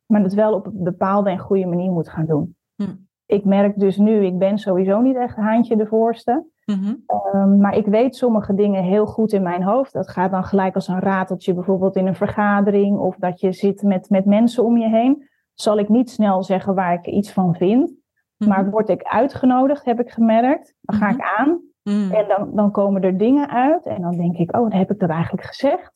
[0.06, 2.56] maar dat wel op een bepaalde en goede manier moet gaan doen.
[2.75, 2.95] Hm.
[3.25, 6.93] Ik merk dus nu, ik ben sowieso niet echt haantje de voorste, Mhm.
[7.05, 9.93] Ehm, maar ik weet sommige dingen heel goed in mijn hoofd.
[9.93, 13.81] Dat gaat dan gelijk als een rateltje, bijvoorbeeld in een vergadering of dat je zit
[13.83, 15.29] met, met mensen om je heen.
[15.53, 17.93] Zal ik niet snel zeggen waar ik iets van vind,
[18.38, 18.49] Mhm.
[18.49, 21.15] maar word ik uitgenodigd, heb ik gemerkt, dan ga Mhm.
[21.15, 21.61] ik aan
[22.11, 25.09] en dan, dan komen er dingen uit en dan denk ik, oh, heb ik dat
[25.09, 25.91] eigenlijk gezegd?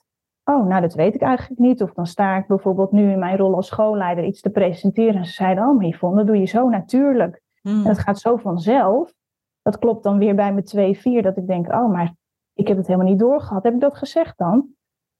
[0.49, 1.81] Oh, nou, dat weet ik eigenlijk niet.
[1.83, 5.15] Of dan sta ik bijvoorbeeld nu in mijn rol als schoolleider iets te presenteren.
[5.15, 7.41] En ze zeiden, oh, maar Yvonne, dat doe je zo natuurlijk.
[7.61, 7.75] Mhm.
[7.75, 9.13] En dat gaat zo vanzelf.
[9.61, 12.13] Dat klopt dan weer bij mijn 2-4, dat ik denk, oh, maar
[12.53, 13.63] ik heb het helemaal niet doorgehad.
[13.63, 14.67] Heb ik dat gezegd dan?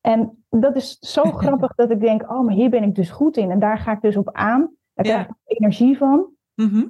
[0.02, 3.38] En dat is zo grappig dat ik denk, oh, maar hier ben ik dus goed
[3.38, 3.52] in.
[3.52, 4.70] En daar ga ik dus op aan.
[4.94, 5.12] Daar Ja.
[5.14, 6.28] krijg ik energie van.
[6.56, 6.88] Mhm.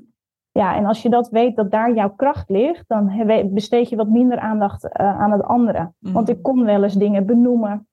[0.52, 3.12] Ja, en als je dat weet dat daar jouw kracht ligt, dan
[3.54, 5.92] besteed je wat minder aandacht eh, aan het andere.
[6.00, 6.14] Mhm.
[6.14, 7.88] Want ik kon wel eens dingen benoemen.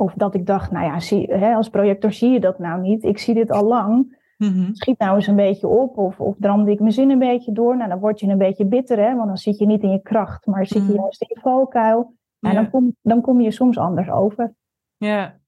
[0.00, 3.04] Of dat ik dacht, nou ja, zie, hè, als projector zie je dat nou niet.
[3.04, 4.18] Ik zie dit al lang.
[4.36, 4.72] Mhm.
[4.74, 7.76] Schiet nou eens een beetje op of, of dramde ik mijn zin een beetje door.
[7.76, 10.02] Nou, dan word je een beetje bitter, hè, want dan zit je niet in je
[10.02, 11.00] kracht, maar zit je Mhm.
[11.00, 12.14] juist in je valkuil.
[12.40, 12.56] En Ja.
[12.56, 14.54] dan, kom, dan kom je soms anders over.
[14.96, 15.38] Ja.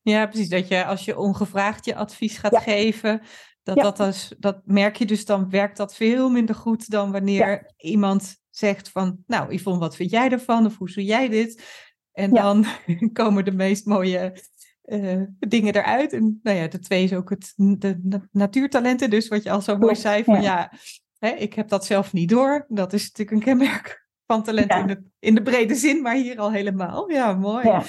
[0.00, 0.48] Ja, precies.
[0.48, 2.58] Dat je als je ongevraagd je advies gaat Ja.
[2.60, 3.20] geven,
[3.62, 3.82] dat, Ja.
[3.90, 8.90] dat, dat merk je dus dan werkt dat veel minder goed dan wanneer iemand zegt
[8.90, 10.66] van, nou Yvonne, wat vind jij ervan?
[10.66, 11.62] Of hoe zie jij dit?
[12.18, 12.42] En Ja.
[12.42, 12.64] dan
[13.12, 14.42] komen de meest mooie
[14.82, 16.12] eh, dingen eruit.
[16.12, 19.10] En nou ja, de twee is ook het, de na- natuurtalenten.
[19.10, 20.42] Dus wat je al zo mooi zei van ja.
[20.42, 20.72] ja,
[21.18, 22.64] hè, ik heb dat zelf niet door.
[22.68, 24.80] Dat is natuurlijk een kenmerk van talent Ja.
[24.80, 27.10] in, de, in de brede zin, maar hier al helemaal.
[27.10, 27.66] Ja, mooi.
[27.66, 27.82] Ja.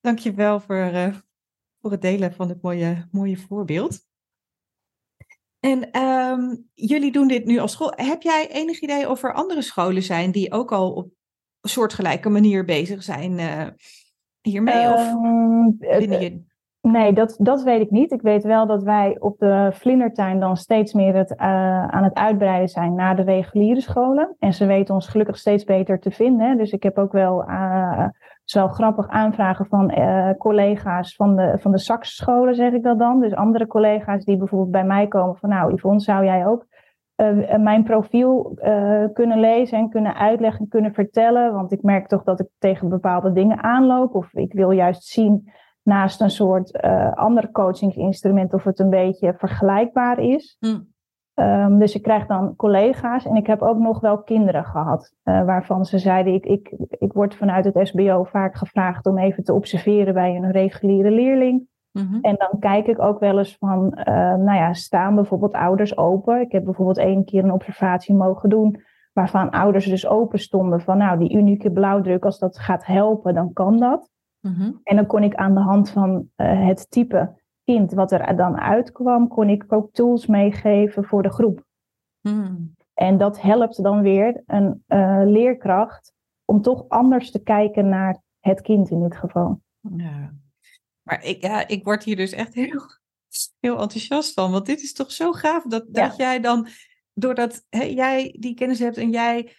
[0.00, 1.14] Dankjewel voor, eh
[1.80, 4.08] voor het delen van het mooie, mooie voorbeeld.
[5.60, 7.92] En ehm, jullie doen dit nu als school.
[7.96, 11.12] Heb jij enig idee of er andere scholen zijn die ook al op
[11.60, 13.66] soortgelijke manier bezig zijn eh,
[14.40, 14.88] hiermee?
[14.88, 16.48] of Ehm, binnen je...
[16.82, 18.12] Nee, dat, dat weet ik niet.
[18.12, 22.14] Ik weet wel dat wij op de Vlindertuin dan steeds meer het, eh, aan het
[22.14, 24.36] uitbreiden zijn naar de reguliere scholen.
[24.38, 26.56] En ze weten ons gelukkig steeds beter te vinden.
[26.56, 28.08] Dus ik heb ook wel, eh
[28.50, 33.20] zo grappig aanvragen van eh, collega's van de, van de Sax-scholen, zeg ik dat dan.
[33.20, 36.66] Dus andere collega's die bijvoorbeeld bij mij komen van, nou Yvonne, zou jij ook
[37.20, 41.52] eh, mijn profiel eh, kunnen lezen en kunnen uitleggen en kunnen vertellen?
[41.52, 44.14] Want ik merk toch dat ik tegen bepaalde dingen aanloop.
[44.14, 45.52] Of ik wil juist zien
[45.82, 50.56] naast een soort eh ander coachingsinstrument of het een beetje vergelijkbaar is.
[50.58, 50.78] Hm.
[51.40, 55.44] Ehm, dus ik krijg dan collega's en ik heb ook nog wel kinderen gehad, eh,
[55.44, 59.52] waarvan ze zeiden, ik, ik, ik word vanuit het SBO vaak gevraagd om even te
[59.52, 61.68] observeren bij een reguliere leerling.
[61.92, 62.18] Mhm.
[62.20, 66.40] En dan kijk ik ook wel eens van, eh, nou ja, staan bijvoorbeeld ouders open?
[66.40, 70.98] Ik heb bijvoorbeeld één keer een observatie mogen doen, waarvan ouders dus open stonden van,
[70.98, 74.10] nou, die unieke blauwdruk, als dat gaat helpen, dan kan dat.
[74.40, 74.72] Mhm.
[74.82, 78.60] En dan kon ik aan de hand van eh, het type kind wat er dan
[78.60, 81.64] uitkwam, kon ik ook tools meegeven voor de groep.
[82.20, 82.56] Hm.
[82.94, 88.60] En dat helpt dan weer een eh, leerkracht om toch anders te kijken naar het
[88.60, 89.60] kind in dit geval.
[89.80, 90.32] Ja.
[91.10, 92.82] Maar ik, ja, ik word hier dus echt heel,
[93.66, 94.50] heel enthousiast van.
[94.50, 96.08] Want dit is toch zo gaaf dat, Ja.
[96.08, 96.68] dat jij dan,
[97.14, 99.54] doordat hè, jij die kennis hebt en jij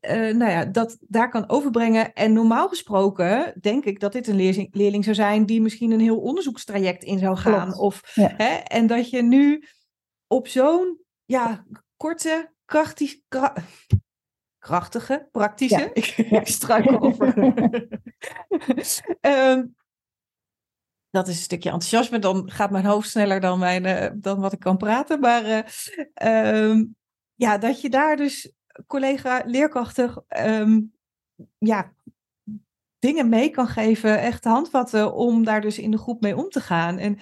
[0.00, 2.12] eh, nou ja, dat daar kan overbrengen.
[2.12, 6.00] En normaal gesproken denk ik dat dit een leerling, leerling zou zijn die misschien een
[6.00, 7.62] heel onderzoekstraject in zou gaan.
[7.66, 7.78] Klopt.
[7.78, 8.34] Of, Ja.
[8.36, 9.64] hè, en dat je nu
[10.26, 11.66] op zo'n ja,
[11.96, 13.54] korte, krachtig, kra-
[14.58, 15.90] krachtige, praktische, Ja.
[15.92, 16.40] ik, Ja.
[16.40, 17.34] ik struikel over.
[19.20, 19.64] Ehm,
[21.16, 22.18] dat is een stukje enthousiasme.
[22.18, 25.20] Dan gaat mijn hoofd sneller dan, mijn, eh, dan wat ik kan praten.
[25.20, 25.62] Maar eh,
[26.14, 26.84] ehm,
[27.34, 28.52] ja, dat je daar dus
[28.86, 30.80] collega leerkrachten ehm,
[31.58, 31.92] ja,
[32.98, 36.60] dingen mee kan geven, echt handvatten om daar dus in de groep mee om te
[36.60, 36.98] gaan.
[36.98, 37.18] En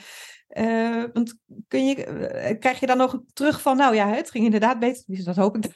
[0.48, 4.78] eh, want kun je, krijg je dan nog terug van, nou ja, het ging inderdaad
[4.78, 5.02] beter.
[5.06, 5.62] Dus dat hoop ik.
[5.62, 5.72] dan.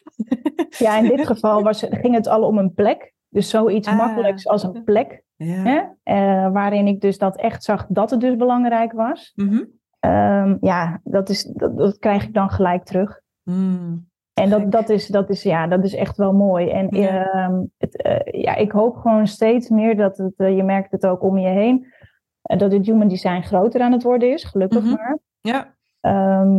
[0.79, 3.13] Ja, in dit geval was, ging het al om een plek.
[3.29, 3.97] Dus zoiets Ah.
[3.97, 5.23] makkelijks als een plek.
[5.45, 5.95] Ja.
[6.03, 9.33] Eh, waarin ik dus dat echt zag dat het dus belangrijk was.
[9.35, 9.65] Mhm.
[10.01, 13.21] Ehm, ja, dat, is, dat, dat krijg ik dan gelijk terug.
[13.43, 14.07] Mm.
[14.35, 16.69] En dat, dat, is, dat, is, ja, dat is echt wel mooi.
[16.71, 17.33] En Ja.
[17.33, 21.07] ehm, het, eh, ja, ik hoop gewoon steeds meer dat het, eh, je merkt het
[21.07, 21.87] ook om je heen,
[22.43, 24.95] dat het human design groter aan het worden is, gelukkig Mhm.
[24.95, 25.19] maar.
[25.41, 26.57] Ja, Ehm,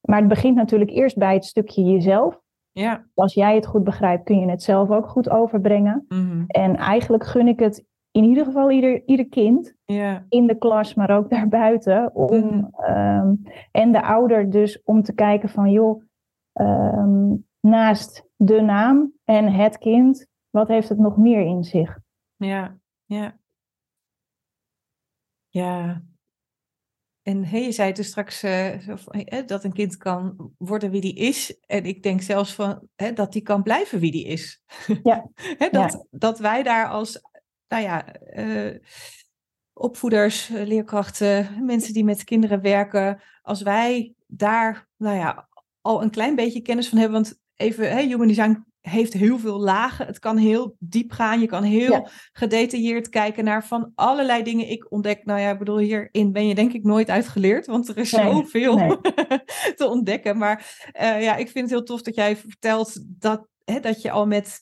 [0.00, 2.40] maar het begint natuurlijk eerst bij het stukje jezelf.
[2.72, 3.04] ja.
[3.14, 6.04] Als jij het goed begrijpt, kun je het zelf ook goed overbrengen.
[6.08, 6.44] Mhm.
[6.46, 10.26] En eigenlijk gun ik het in ieder geval ieder, ieder kind ja.
[10.28, 12.14] in de klas, maar ook daarbuiten.
[12.14, 12.64] Om, Mhm.
[12.84, 13.34] ehm,
[13.70, 16.02] en de ouder dus om te kijken van, joh,
[16.52, 21.98] ehm, naast de naam en het kind, wat heeft het nog meer in zich?
[22.36, 23.40] Ja, ja.
[25.48, 26.02] Ja.
[27.22, 31.60] En hey, je zei dus straks eh, dat een kind kan worden wie die is.
[31.66, 34.62] En ik denk zelfs van, hè, dat die kan blijven wie die is.
[35.02, 35.28] Ja.
[35.58, 37.20] Hè, dat, dat wij daar als,
[37.72, 38.78] nou ja, eh,
[39.72, 45.48] opvoeders, eh, leerkrachten, mensen die met kinderen werken, als wij daar, nou ja,
[45.80, 47.22] al een klein beetje kennis van hebben.
[47.22, 50.06] Want even, hè, human design heeft heel veel lagen.
[50.06, 51.40] Het kan heel diep gaan.
[51.40, 52.08] Je kan heel Ja.
[52.32, 54.70] gedetailleerd kijken naar van allerlei dingen.
[54.70, 57.96] Ik ontdek, nou ja, ik bedoel, hierin ben je denk ik nooit uitgeleerd, want er
[57.96, 58.96] is Nee, zoveel nee.
[59.78, 60.38] te ontdekken.
[60.38, 64.10] Maar eh, ja, ik vind het heel tof dat jij vertelt dat, hè, dat je
[64.10, 64.60] al met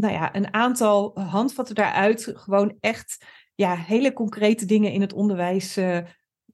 [0.00, 5.76] nou ja, een aantal handvatten daaruit gewoon echt ja, hele concrete dingen in het onderwijs
[5.76, 5.98] eh,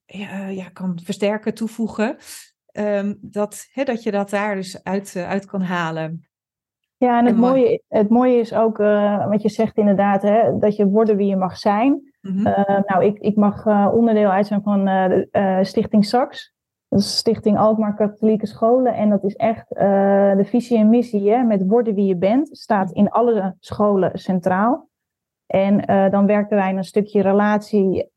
[0.04, 2.16] ja, ja, kan versterken, toevoegen.
[2.66, 6.28] Ehm, dat, hè, dat je dat daar dus uit, eh, uit kan halen.
[6.96, 10.58] Ja, en het, En mooie, het mooie is ook, eh, wat je zegt inderdaad, hè,
[10.58, 12.12] dat je worden wie je mag zijn.
[12.20, 12.46] Mhm.
[12.46, 16.53] Eh, nou, ik, ik mag eh, onderdeel uit zijn van eh, de, eh, Stichting Sax.
[16.94, 18.94] Dat is Stichting Alkmaar Katholieke Scholen.
[18.94, 22.48] En dat is echt de visie en missie hè, met worden wie je bent.
[22.56, 24.88] Staat in alle scholen centraal.
[25.46, 25.76] En
[26.10, 28.10] dan werken wij een stukje relatie,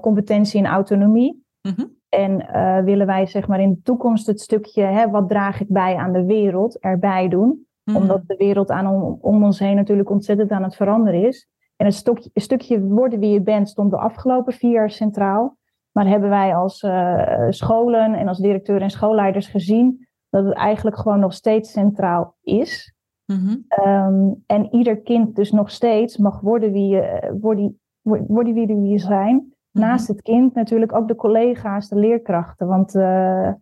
[0.00, 1.44] competentie en autonomie.
[1.62, 2.36] Mm en
[2.84, 6.12] willen wij zeg maar in de toekomst het stukje, hè, wat draag ik bij aan
[6.12, 7.66] de wereld, erbij doen.
[7.84, 7.96] Mm.
[7.96, 11.48] Omdat de wereld aan, om, om, ons heen natuurlijk ontzettend aan het veranderen is.
[11.76, 15.56] En het stukje, stukje worden wie je bent stond de afgelopen vier jaar centraal.
[15.96, 20.96] Maar hebben wij als uh, scholen en als directeur en schoolleiders gezien dat het eigenlijk
[20.96, 22.94] gewoon nog steeds centraal is.
[23.24, 23.64] Mm-hmm.
[23.86, 28.98] Um, en ieder kind dus nog steeds mag worden wie je, worden, worden wie je
[28.98, 29.34] zijn.
[29.70, 29.84] Mhm.
[29.84, 32.66] Naast het kind natuurlijk ook de collega's, de leerkrachten.
[32.66, 33.52] Want uh,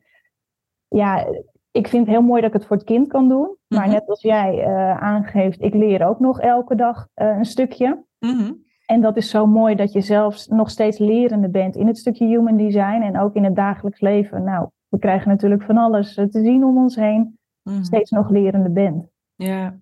[0.88, 1.26] ja,
[1.70, 3.56] ik vind het heel mooi dat ik het voor het kind kan doen.
[3.66, 3.90] Maar mhm.
[3.90, 8.04] net als jij uh, aangeeft, ik leer ook nog elke dag uh, een stukje.
[8.18, 8.52] Mhm.
[8.86, 12.26] En dat is zo mooi dat je zelfs nog steeds lerende bent in het stukje
[12.26, 14.44] human design en ook in het dagelijks leven.
[14.44, 17.38] Nou, we krijgen natuurlijk van alles te zien om ons heen.
[17.80, 19.06] Steeds nog lerende bent.
[19.34, 19.78] Ja,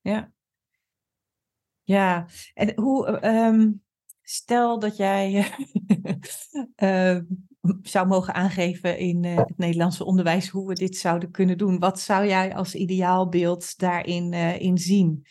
[0.00, 0.30] ja.
[1.82, 3.82] Ja, en hoe, um,
[4.30, 5.52] Stel dat jij
[6.76, 7.16] uh,
[7.94, 11.78] zou mogen aangeven in uh, het Nederlandse onderwijs hoe we dit zouden kunnen doen.
[11.78, 15.26] Wat zou jij als ideaalbeeld daarin uh, in zien?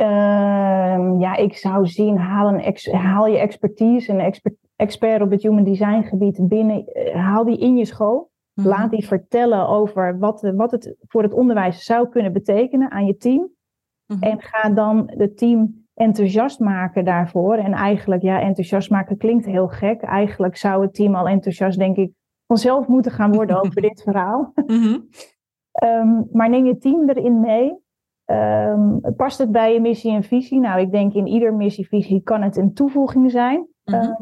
[0.00, 5.30] Ehm, ja, ik zou zien, haal, een ex, haal je expertise, een expert, expert op
[5.30, 8.30] het human design gebied binnen, haal die in je school.
[8.54, 8.68] Mhm.
[8.68, 13.16] Laat die vertellen over wat, wat het voor het onderwijs zou kunnen betekenen aan je
[13.16, 13.50] team.
[14.06, 14.22] Mhm.
[14.22, 17.54] En ga dan het team enthousiast maken daarvoor.
[17.54, 20.02] En eigenlijk, ja, enthousiast maken klinkt heel gek.
[20.02, 22.12] Eigenlijk zou het team al enthousiast, denk ik,
[22.46, 24.52] vanzelf moeten gaan worden over dit verhaal.
[24.66, 24.98] Mhm.
[25.72, 27.88] Ehm, maar neem je team erin mee.
[28.30, 30.60] Um, past het bij je missie en visie?
[30.60, 33.66] Nou, ik denk in ieder missievisie kan het een toevoeging zijn.
[33.84, 33.96] Mhm.
[33.96, 34.12] Ehm,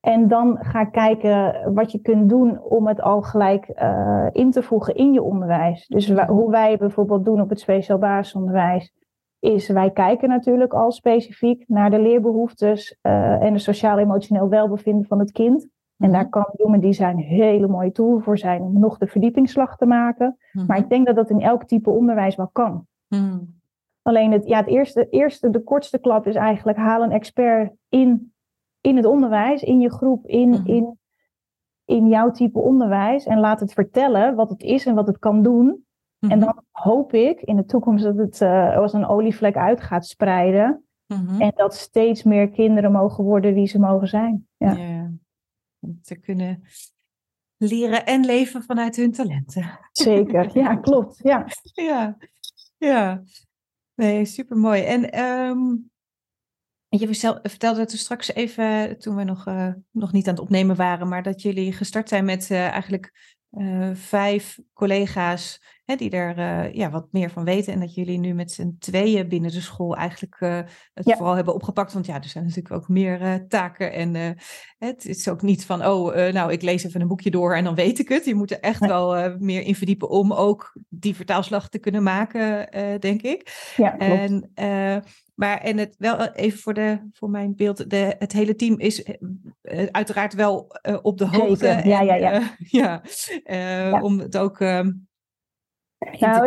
[0.00, 4.62] en dan ga kijken wat je kunt doen om het al gelijk uh, in te
[4.62, 5.86] voegen in je onderwijs.
[5.86, 8.92] Dus hoe wij bijvoorbeeld doen op het speciaal basisonderwijs
[9.40, 15.18] is wij kijken natuurlijk al specifiek naar de leerbehoeftes uh, en het sociaal-emotioneel welbevinden van
[15.18, 15.68] het kind.
[15.96, 16.30] En daar mhm.
[16.30, 20.36] kan Human Design een hele mooie tool voor zijn om nog de verdiepingsslag te maken.
[20.52, 20.66] Mhm.
[20.66, 22.86] Maar ik denk dat dat in elk type onderwijs wel kan.
[23.10, 23.38] Mhm.
[24.02, 28.32] Alleen het, ja, het eerste, eerste, de kortste klap is eigenlijk haal een expert in,
[28.80, 30.98] in het onderwijs, in je groep, in, in,
[31.84, 33.24] in jouw type onderwijs.
[33.26, 35.84] En laat het vertellen wat het is en wat het kan doen.
[36.18, 36.38] En mhm.
[36.38, 40.84] dan hoop ik in de toekomst dat het uh, als een olievlek uit gaat spreiden.
[41.06, 41.40] Mhm.
[41.40, 44.48] En dat steeds meer kinderen mogen worden wie ze mogen zijn.
[44.56, 44.72] Ja.
[44.72, 45.10] ja.
[46.02, 46.62] Te kunnen
[47.56, 49.78] leren en leven vanuit hun talenten.
[49.92, 51.20] Zeker, ja, klopt.
[51.22, 52.16] Ja, ja.
[52.80, 53.22] Ja.
[53.94, 54.82] Nee, supermooi.
[54.82, 55.90] En um,
[56.88, 57.06] je
[57.42, 61.22] vertelde het straks even, toen we nog, uh, nog niet aan het opnemen waren, maar
[61.22, 66.90] dat jullie gestart zijn met uh, eigenlijk uh, vijf collega's hè, die er uh, ja,
[66.90, 67.72] wat meer van weten.
[67.72, 70.60] En dat jullie nu met z'n tweeën binnen de school eigenlijk uh,
[70.94, 71.16] het ja.
[71.16, 71.92] vooral hebben opgepakt.
[71.92, 73.92] Want ja, er zijn natuurlijk ook meer taken.
[73.92, 74.36] En
[74.78, 77.74] het is ook niet van, oh, nou, ik lees even een boekje door en dan
[77.74, 78.24] weet ik het.
[78.24, 82.70] Je moet er echt wel meer in verdiepen om ook die vertaalslag te kunnen maken,
[83.00, 83.72] denk ik.
[83.76, 84.20] Ja, klopt.
[84.20, 84.50] En
[85.40, 89.04] maar en het wel even voor, de, voor mijn beeld, de, het hele team is
[89.04, 91.66] uh, uiteraard wel uh, op de hoogte.
[91.66, 91.86] Zeker.
[91.86, 92.40] Ja, ja, ja.
[92.80, 93.02] ja,
[93.44, 94.00] ja.
[94.02, 94.58] Om het ook.
[94.58, 94.90] nou,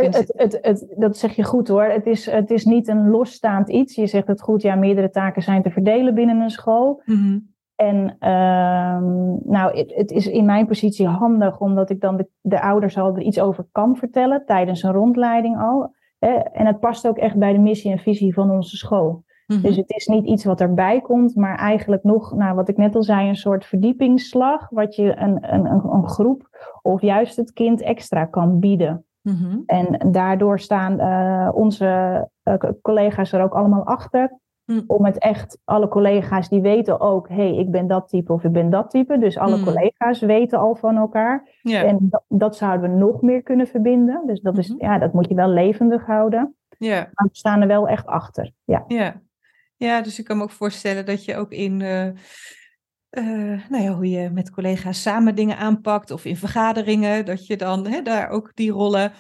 [0.04, 1.84] het, het, het, dat zeg je goed hoor.
[1.84, 3.96] Het is, het is niet een losstaand iets.
[3.96, 7.02] Je zegt het goed, ja, meerdere taken zijn te verdelen binnen een school.
[7.06, 7.52] Mm-hmm.
[7.76, 12.62] En um, nou, het, het, is in mijn positie handig, omdat ik dan de, de
[12.62, 15.96] ouders al er iets over kan vertellen tijdens een rondleiding al.
[16.54, 19.24] En het past ook echt bij de missie en visie van onze school.
[19.48, 19.62] Mhm.
[19.62, 22.96] Dus het is niet iets wat erbij komt, maar eigenlijk nog, nou, wat ik net
[22.96, 26.50] al zei, een soort verdiepingsslag, wat je een, een, een groep
[26.82, 29.06] of juist het kind extra kan bieden.
[29.22, 29.60] Mhm.
[29.66, 34.40] En daardoor staan uh, onze uh, collega's er ook allemaal achter.
[34.66, 34.82] Hm.
[34.88, 38.44] Om het echt, alle collega's die weten ook, hé, hey, ik ben dat type of
[38.44, 39.18] ik ben dat type.
[39.18, 39.64] Dus alle hm.
[39.64, 41.50] collega's weten al van elkaar.
[41.64, 44.24] En dat, dat, zouden we nog meer kunnen verbinden.
[44.26, 44.86] Dus dat, is, mhm.
[44.86, 46.56] ja, dat moet je wel levendig houden.
[46.78, 47.10] Ja.
[47.14, 48.52] Maar we staan er wel echt achter.
[48.64, 48.84] Ja.
[48.88, 49.22] Ja.
[49.76, 51.80] ja, dus ik kan me ook voorstellen dat je ook in.
[51.80, 57.48] Uh, uh, nou ja, hoe je met collega's samen dingen aanpakt of in vergaderingen, dat
[57.48, 59.12] je dan hè, daar ook die rollen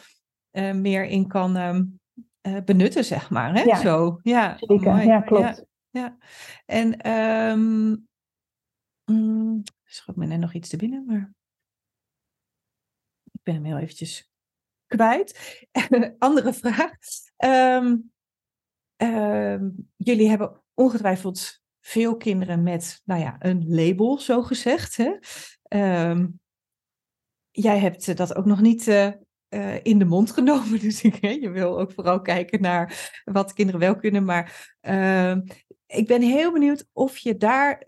[0.52, 2.00] uh, meer in kan, um,
[2.48, 3.54] uh, benutten, zeg maar.
[3.54, 3.62] Hè?
[3.62, 4.20] Ja, Zo.
[4.22, 5.04] ja, zeker.
[5.04, 5.44] Ja, klopt.
[5.44, 6.18] Ja, ja.
[6.66, 8.08] En um,
[9.06, 11.34] mm, schot me net nog iets te binnen, maar
[13.32, 14.32] ik ben hem heel eventjes
[14.88, 15.68] kwijt.
[16.18, 16.92] Andere vraag.
[17.38, 18.12] Um,
[18.98, 24.98] um, jullie hebben ongetwijfeld veel kinderen met, nou ja, een label, zo gezegd.
[24.98, 25.18] Hè?
[27.52, 28.88] Jij hebt dat ook nog niet
[29.84, 30.80] in de mond genomen.
[30.80, 34.26] Dus ik, je wil ook vooral kijken naar wat kinderen wel kunnen.
[34.26, 35.42] Maar ehm,
[35.88, 37.88] ik ben heel benieuwd of je daar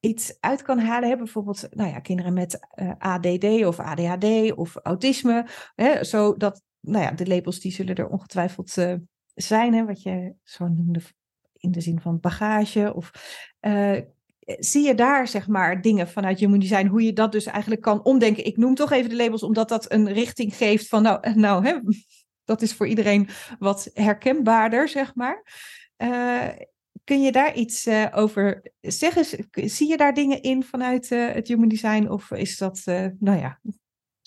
[0.00, 1.08] iets uit kan halen.
[1.08, 1.16] Hè?
[1.16, 2.58] Bijvoorbeeld nou ja, kinderen met
[2.98, 5.46] ADD of ADHD of autisme.
[5.74, 6.04] Hè?
[6.04, 8.70] Zodat nou ja, de labels die zullen er ongetwijfeld
[9.34, 9.74] zijn.
[9.74, 9.84] Hè?
[9.84, 11.00] Wat je zo noemde
[11.52, 12.94] in de zin van bagage.
[12.94, 13.10] Of
[14.58, 18.04] zie je daar zeg maar dingen vanuit Human Design, hoe je dat dus eigenlijk kan
[18.04, 18.46] omdenken?
[18.46, 21.78] Ik noem toch even de labels, omdat dat een richting geeft van nou, nou hè,
[22.44, 23.28] dat is voor iedereen
[23.58, 25.42] wat herkenbaarder, zeg maar.
[25.96, 26.48] Uh,
[27.04, 29.24] kun je daar iets uh, over zeggen?
[29.50, 32.82] Zie je daar dingen in vanuit het Human Design of is dat,
[33.18, 33.60] nou ja,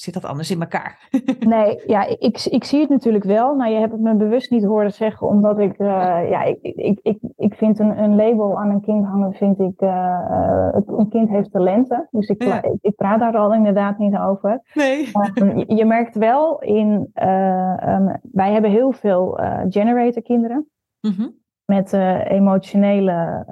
[0.01, 1.07] zit dat anders in elkaar?
[1.39, 3.55] nee, ja, ik, ik zie het natuurlijk wel.
[3.55, 5.87] Nou, je hebt het me bewust niet horen zeggen, omdat ik, uh,
[6.29, 9.81] ja, ik, ik, ik, ik vind een, een label aan een kind hangen, vind ik,
[9.81, 12.07] uh, een kind heeft talenten.
[12.11, 12.63] Dus ik, ja.
[12.63, 14.61] ik, ik, praat daar al inderdaad niet over.
[14.73, 15.09] Nee.
[15.35, 19.39] Um, je, je, merkt wel in, uh, um, wij hebben heel veel
[19.69, 20.69] generator kinderen.
[21.01, 21.39] Mm -hmm.
[21.65, 21.93] Met
[22.23, 23.45] emotionele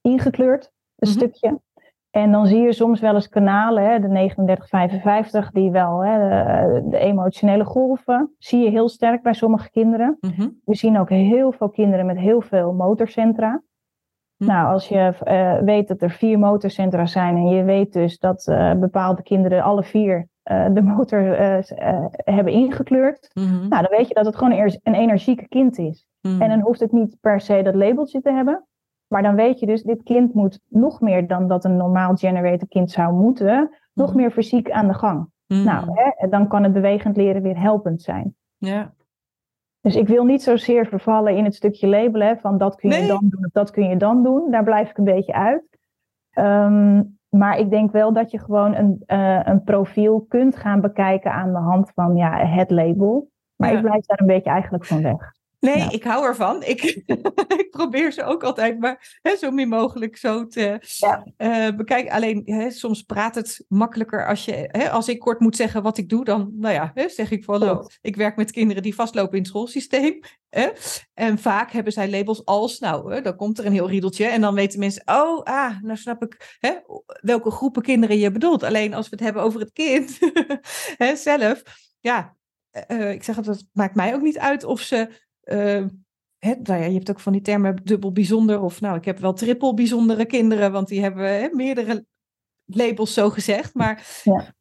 [0.00, 1.28] ingekleurd, een mm -hmm.
[1.28, 1.60] stukje.
[2.16, 6.88] En dan zie je soms wel eens kanalen, hè, de 3955, die wel hè, de,
[6.88, 10.16] de, emotionele golven, zie je heel sterk bij sommige kinderen.
[10.20, 13.50] Mm We zien ook heel veel kinderen met heel veel motorcentra.
[14.36, 18.18] Mm Nou, als je uh, weet dat er vier motorcentra zijn en je weet dus
[18.18, 21.20] dat uh, bepaalde kinderen alle vier uh, de motor
[22.14, 23.68] hebben ingekleurd, -hmm.
[23.68, 26.06] nou, dan weet je dat het gewoon een energieke kind is.
[26.20, 28.66] En dan hoeft het niet per se dat labeltje te hebben.
[29.08, 32.68] Maar dan weet je dus, dit kind moet nog meer dan dat een normaal generator
[32.68, 34.16] kind zou moeten, nog mhm.
[34.16, 35.28] meer fysiek aan de gang.
[35.46, 35.64] Mm.
[35.64, 38.34] Nou, hè, dan kan het bewegend leren weer helpend zijn.
[38.56, 38.94] Ja.
[39.80, 43.08] Dus ik wil niet zozeer vervallen in het stukje labelen van dat kun je nee.
[43.08, 44.50] dan doen dat kun je dan doen.
[44.50, 45.78] Daar blijf ik een beetje uit.
[46.38, 51.32] Um, maar ik denk wel dat je gewoon een, uh, een profiel kunt gaan bekijken
[51.32, 53.30] aan de hand van ja, het label.
[53.56, 53.76] Maar ja.
[53.76, 55.32] ik blijf daar een beetje eigenlijk van weg.
[55.60, 56.62] Nee, ik hou ervan.
[56.62, 56.82] Ik,
[57.60, 61.26] ik probeer ze ook altijd maar hè, zo min mogelijk zo te ja.
[61.38, 62.12] uh, bekijken.
[62.12, 65.98] Alleen hè, soms praat het makkelijker als, je, hè, als ik kort moet zeggen wat
[65.98, 66.24] ik doe.
[66.24, 69.38] Dan nou ja, hè, zeg ik van oh, ik werk met kinderen die vastlopen in
[69.38, 70.20] het schoolsysteem.
[70.48, 70.68] Hè?
[71.14, 74.26] En vaak hebben zij labels als, nou, hè, dan komt er een heel riedeltje.
[74.26, 76.72] En dan weten mensen, oh, ah, nou snap ik hè,
[77.20, 78.62] welke groepen kinderen je bedoelt.
[78.62, 80.18] Alleen als we het hebben over het kind
[81.02, 81.62] hè, zelf.
[82.00, 82.36] Ja,
[82.88, 85.08] uh, ik zeg het, het maakt mij ook niet uit of ze
[85.52, 85.86] uh,
[86.38, 89.18] hè, nou ja, je hebt ook van die termen dubbel bijzonder of nou, ik heb
[89.18, 92.06] wel triple bijzondere kinderen, want die hebben hè, meerdere
[92.64, 93.74] labels zo gezegd.
[93.74, 94.54] Maar ja.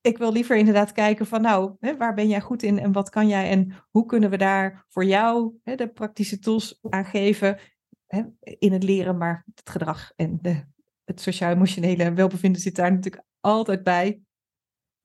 [0.00, 3.10] ik wil liever inderdaad kijken van nou, hè, waar ben jij goed in en wat
[3.10, 7.58] kan jij en hoe kunnen we daar voor jou hè, de praktische tools aan geven
[8.42, 10.64] in het leren, maar het gedrag en de,
[11.04, 14.20] het sociaal-emotionele welbevinden zit daar natuurlijk altijd bij.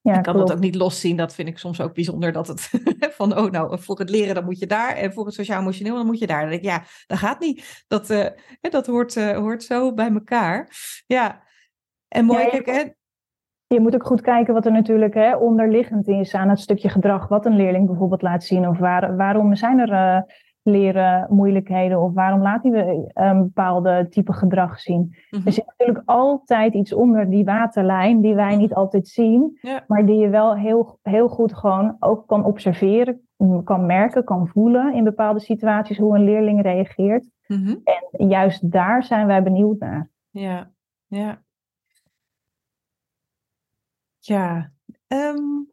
[0.01, 0.47] Ja, ik kan klopt.
[0.47, 1.17] dat ook niet loszien.
[1.17, 2.31] Dat vind ik soms ook bijzonder.
[2.31, 2.69] Dat het
[3.17, 4.95] van, oh nou, voor het leren dan moet je daar.
[4.95, 6.41] En voor het sociaal-emotioneel dan moet je daar.
[6.41, 7.83] Dan denk ik, ja, dat gaat niet.
[7.87, 8.25] Dat, uh,
[8.61, 10.69] dat hoort, uh, hoort zo bij elkaar.
[11.07, 11.43] Ja,
[12.07, 12.43] en mooi.
[12.43, 12.83] Ja, je, hè?
[13.67, 17.27] je moet ook goed kijken wat er natuurlijk hè, onderliggend is aan het stukje gedrag.
[17.27, 18.67] Wat een leerling bijvoorbeeld laat zien.
[18.67, 19.89] Of waar, waarom zijn er...
[19.89, 20.21] Uh,
[20.63, 25.15] leren moeilijkheden of waarom laat hij een bepaalde type gedrag zien.
[25.29, 25.47] Mm-hmm.
[25.47, 29.83] Er zit natuurlijk altijd iets onder die waterlijn die wij niet altijd zien, ja.
[29.87, 33.27] maar die je wel heel, heel goed gewoon ook kan observeren,
[33.63, 37.29] kan merken, kan voelen in bepaalde situaties hoe een leerling reageert.
[37.47, 37.81] Mm-hmm.
[37.83, 40.09] En juist daar zijn wij benieuwd naar.
[40.29, 40.71] Ja,
[41.07, 41.41] ja.
[44.19, 44.71] Ja,
[45.07, 45.71] um,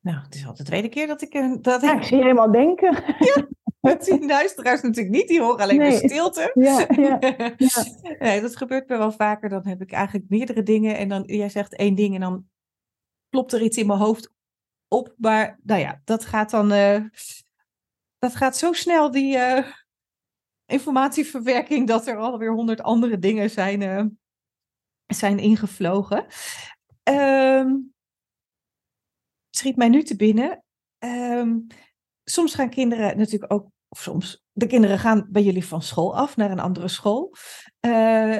[0.00, 1.34] Nou, het is al de tweede keer dat ik...
[1.34, 3.04] Eh, dat ja, ik zie je helemaal denken.
[3.80, 5.28] Ja, dat zien luisteraars natuurlijk niet.
[5.28, 6.00] Die horen alleen nee.
[6.00, 6.50] de stilte.
[6.54, 7.18] Ja, ja,
[7.56, 7.84] ja.
[8.18, 9.48] Nee, dat gebeurt me wel vaker.
[9.48, 10.96] Dan heb ik eigenlijk meerdere dingen.
[10.96, 12.46] En dan, jij zegt één ding en dan
[13.28, 14.32] klopt er iets in mijn hoofd
[14.88, 15.14] op.
[15.16, 16.72] Maar nou ja, dat gaat dan...
[16.72, 17.04] Uh,
[18.18, 19.66] dat gaat zo snel, die uh,
[20.66, 21.86] informatieverwerking...
[21.86, 24.04] dat er alweer honderd andere dingen zijn, uh,
[25.06, 26.26] zijn ingevlogen.
[27.02, 27.94] Um,
[29.50, 30.64] schiet mij nu te binnen.
[30.98, 31.66] Um,
[32.24, 36.36] soms gaan kinderen natuurlijk ook, of soms, de kinderen gaan bij jullie van school af
[36.36, 37.34] naar een andere school.
[37.86, 38.36] Uh,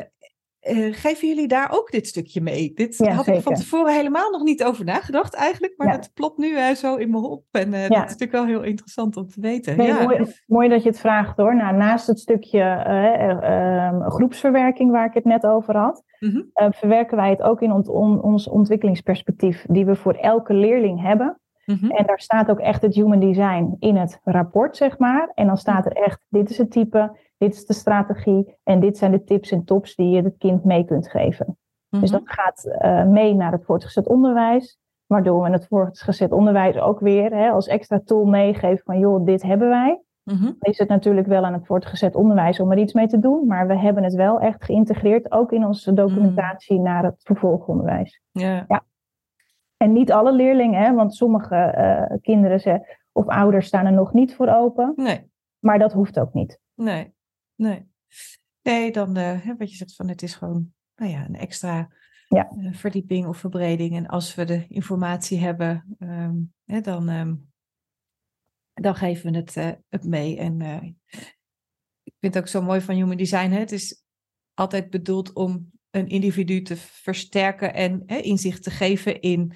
[0.62, 2.72] uh, geven jullie daar ook dit stukje mee?
[2.74, 3.40] Dit ja, had zeker.
[3.40, 5.96] ik van tevoren helemaal nog niet over nagedacht eigenlijk, maar ja.
[5.96, 7.44] dat plopt nu uh, zo in me op.
[7.50, 7.88] En uh, ja.
[7.88, 9.76] dat is natuurlijk wel heel interessant om te weten.
[9.76, 11.56] Nee, mooi, mooi, dat je het vraagt hoor.
[11.56, 16.72] Nou, naast het stukje ehm, groepsverwerking waar ik het net over had, mm -hmm.
[16.72, 21.40] verwerken wij het ook in ont on ons ontwikkelingsperspectief die we voor elke leerling hebben.
[21.64, 21.90] Mm -hmm.
[21.90, 25.30] En daar staat ook echt het human design in het rapport, zeg maar.
[25.34, 28.99] En dan staat er echt, dit is het type, dit is de strategie en dit
[28.99, 31.59] zijn de tips en tops die je het kind mee kunt geven.
[31.88, 32.30] Dus dat Mhm.
[32.32, 37.51] gaat eh, mee naar het voortgezet onderwijs, waardoor we het voortgezet onderwijs ook weer hè,
[37.51, 40.01] als extra tool meegeven van joh, dit hebben wij.
[40.24, 40.43] Mhm.
[40.45, 43.47] Dan is het natuurlijk wel aan het voortgezet onderwijs om er iets mee te doen,
[43.47, 48.20] maar we hebben het wel echt geïntegreerd, ook in onze documentatie naar het vervolgonderwijs.
[48.30, 48.66] Ja.
[49.76, 54.12] En niet alle leerlingen, hè, want sommige eh, kinderen ze, of ouders staan er nog
[54.12, 55.30] niet voor open, Nee.
[55.59, 56.59] maar dat hoeft ook niet.
[56.74, 57.14] Nee,
[57.61, 57.88] nee.
[58.62, 61.92] Nee, dan eh, wat je zegt van het is gewoon nou ja, een extra
[62.28, 62.48] Ja.
[62.48, 63.96] eh, verdieping of verbreding.
[63.96, 67.34] En als we de informatie hebben, ehm, hè, dan, ehm,
[68.72, 70.38] dan geven we het, eh, het mee.
[70.38, 70.61] En
[72.02, 73.50] ik vind het ook zo mooi van Human Design.
[73.50, 73.58] Hè?
[73.58, 74.02] Het is
[74.54, 79.52] altijd bedoeld om een individu te versterken en hè, inzicht te geven in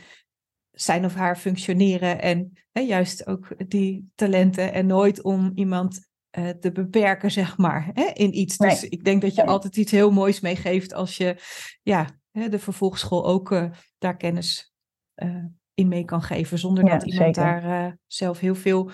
[0.70, 2.22] zijn of haar functioneren.
[2.22, 4.72] En hè, juist ook die talenten.
[4.72, 8.57] En nooit om iemand eh, te beperken, zeg maar, hè, in iets.
[8.57, 8.70] Nee.
[8.70, 9.51] Dus ik denk dat je Nee.
[9.51, 11.37] altijd iets heel moois meegeeft als je
[11.82, 14.74] ja, hè, de vervolgschool ook eh, daar kennis
[15.14, 16.59] eh, in mee kan geven.
[16.59, 17.61] Zonder Ja, dat iemand zeker.
[17.61, 18.91] daar zelf heel veel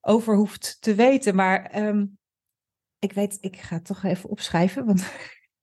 [0.00, 1.34] over hoeft te weten.
[1.34, 2.06] Maar ehm,
[2.98, 5.04] ik weet, ik ga het toch even opschrijven, want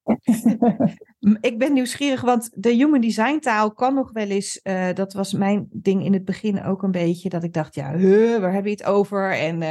[1.41, 4.59] Ik ben nieuwsgierig, want de human design taal kan nog wel eens,
[4.93, 8.39] dat was mijn ding in het begin ook een beetje, dat ik dacht, ja, huh,
[8.39, 9.31] waar heb je het over?
[9.31, 9.61] En,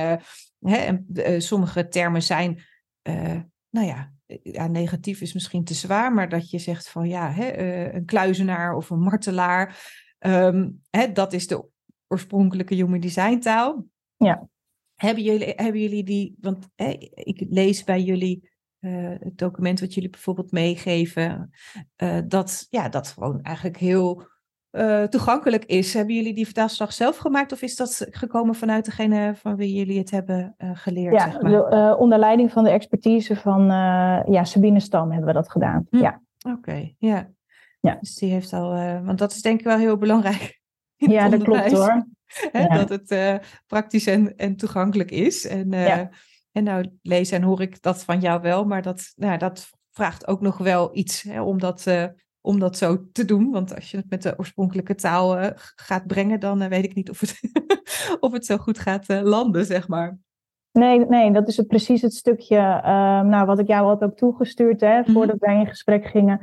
[0.63, 2.63] hè, en eh, sommige termen zijn,
[3.03, 3.41] eh,
[3.71, 7.31] nou ja, eh, ja, negatief is misschien te zwaar, maar dat je zegt van ja,
[7.31, 7.57] hè,
[7.93, 11.65] een kluizenaar of een martelaar, ehm, hè, dat is de
[12.07, 13.87] oorspronkelijke human design taal.
[14.17, 14.49] Ja.
[14.95, 18.51] Hebben jullie, hebben jullie die, want hè, ik lees bij jullie
[19.19, 21.51] het document wat jullie bijvoorbeeld meegeven,
[22.27, 24.32] dat, ja, dat gewoon eigenlijk heel
[24.73, 25.95] eh, toegankelijk is.
[25.95, 29.99] Hebben jullie die vertaalslag zelf gemaakt of is dat gekomen vanuit degene van wie jullie
[29.99, 31.15] het hebben eh, geleerd?
[31.15, 31.51] ja, zeg maar?
[31.51, 33.67] de, eh, onder leiding van de expertise van
[34.27, 35.87] ja, Sabine Stam hebben we dat gedaan.
[35.91, 35.97] Hm.
[35.97, 36.23] Ja.
[36.49, 37.31] Oké, ja.
[37.81, 37.97] Ja.
[38.01, 38.71] Dus die heeft al,
[39.05, 40.61] want dat is denk ik wel heel belangrijk.
[40.97, 42.05] ja, dat klopt hoor.
[42.53, 42.85] Ja.
[42.85, 45.47] Dat het praktisch en, en toegankelijk is.
[45.47, 46.11] En, Ja.
[46.53, 50.27] en nou lees en hoor ik dat van jou wel, maar dat, nou, dat vraagt
[50.27, 51.87] ook nog wel iets hè, om, dat,
[52.43, 53.51] om dat zo te doen.
[53.51, 56.95] Want als je het met de oorspronkelijke taal eh, gaat brengen, dan eh, weet ik
[56.95, 57.41] niet of het,
[58.21, 60.19] of het zo goed gaat eh, landen, zeg maar.
[60.73, 64.17] Nee, nee, dat is het, precies het stukje ehm, nou, wat ik jou had ook
[64.17, 65.13] toegestuurd hè, Mhm.
[65.13, 66.41] voordat wij in gesprek gingen.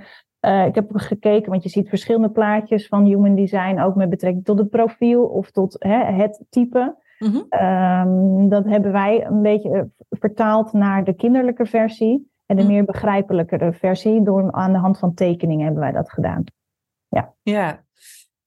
[0.68, 4.60] Ik heb gekeken, want je ziet verschillende plaatjes van human design, ook met betrekking tot
[4.60, 6.96] het profiel of tot hè, het type.
[7.20, 7.38] Mhm.
[7.50, 12.72] Ehm, dat hebben wij een beetje vertaald naar de kinderlijke versie en de Mhm.
[12.72, 14.24] meer begrijpelijkere versie.
[14.24, 16.44] Door aan de hand van tekeningen hebben wij dat gedaan.
[17.42, 17.84] Ja.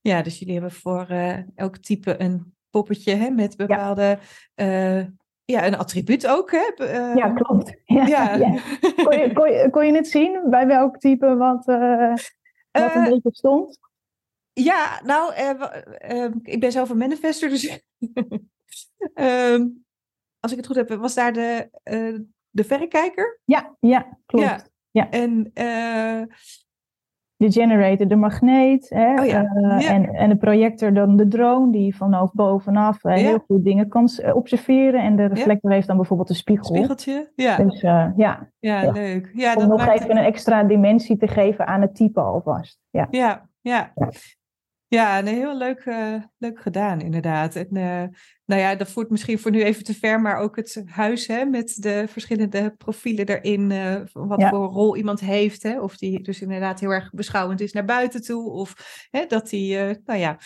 [0.00, 4.18] ja, dus jullie hebben voor eh, elk type een poppetje hè, met bepaalde,
[4.54, 5.10] ja.
[5.44, 6.50] ja, een attribuut ook.
[6.50, 6.72] Hè?
[6.76, 7.80] Uh, ja, klopt.
[7.84, 8.34] Ja, ja.
[8.44, 8.60] ja.
[9.04, 12.14] Kon, je, kon, je, kon je het zien bij welk type wat, uh,
[12.70, 13.78] wat een beetje stond?
[14.52, 17.80] Ja, nou, uh, ik ben zelf een manifester, dus
[19.14, 19.68] Ehm,
[20.40, 22.18] als ik het goed heb, was daar de, uh,
[22.52, 23.40] de verrekijker?
[23.44, 24.44] Ja, ja klopt.
[24.46, 24.60] Ja.
[24.90, 25.10] ja.
[25.10, 26.22] En uh,
[27.36, 28.88] de generator, de magneet.
[28.88, 29.20] Hè?
[29.20, 29.42] Oh ja.
[29.42, 29.90] Uh, ja.
[29.90, 33.22] en, en de projector dan de drone die vanaf bovenaf uh, ja.
[33.22, 35.02] heel goed dingen kan observeren.
[35.02, 36.64] En de reflector heeft dan bijvoorbeeld een spiegel.
[36.64, 37.56] Spiegeltje, ja.
[37.56, 38.12] Dus ja.
[38.60, 38.90] ja.
[38.92, 39.30] leuk.
[39.34, 42.80] Ja, Om dat nog maakt even een extra dimensie te geven aan het type alvast.
[42.90, 43.48] Ja, ja.
[43.60, 43.92] ja.
[44.94, 47.56] Ja, nee, heel leuk, uh, leuk gedaan, inderdaad.
[47.56, 48.04] En, uh,
[48.44, 51.44] nou ja, dat voert misschien voor nu even te ver, maar ook het huis hè,
[51.44, 54.48] met de verschillende profielen erin, uh, wat ja.
[54.48, 55.62] voor rol iemand heeft.
[55.62, 58.74] Hè, of die dus inderdaad heel erg beschouwend is naar buiten toe, of
[59.10, 60.36] hè, dat hij, nou ja,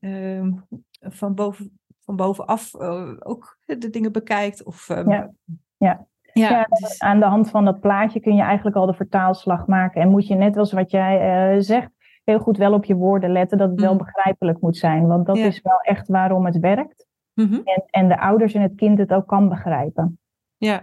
[0.00, 0.52] ehm,
[1.00, 4.64] van, boven, van bovenaf eh, ook de dingen bekijkt.
[4.64, 5.30] Of, um, ja.
[5.76, 6.06] Ja.
[6.32, 7.00] Ja, ja dus...
[7.00, 10.00] aan de hand van dat plaatje kun je eigenlijk al de vertaalslag maken.
[10.02, 11.90] En moet je net als wat jij zegt,
[12.26, 13.98] heel goed wel op je woorden letten, dat het wel Mm.
[13.98, 15.06] begrijpelijk moet zijn.
[15.06, 15.44] Want dat Ja.
[15.46, 17.06] is wel echt waarom het werkt.
[17.34, 17.54] Mhm.
[17.64, 20.18] En, en de ouders en het kind het ook kan begrijpen.
[20.56, 20.82] Ja.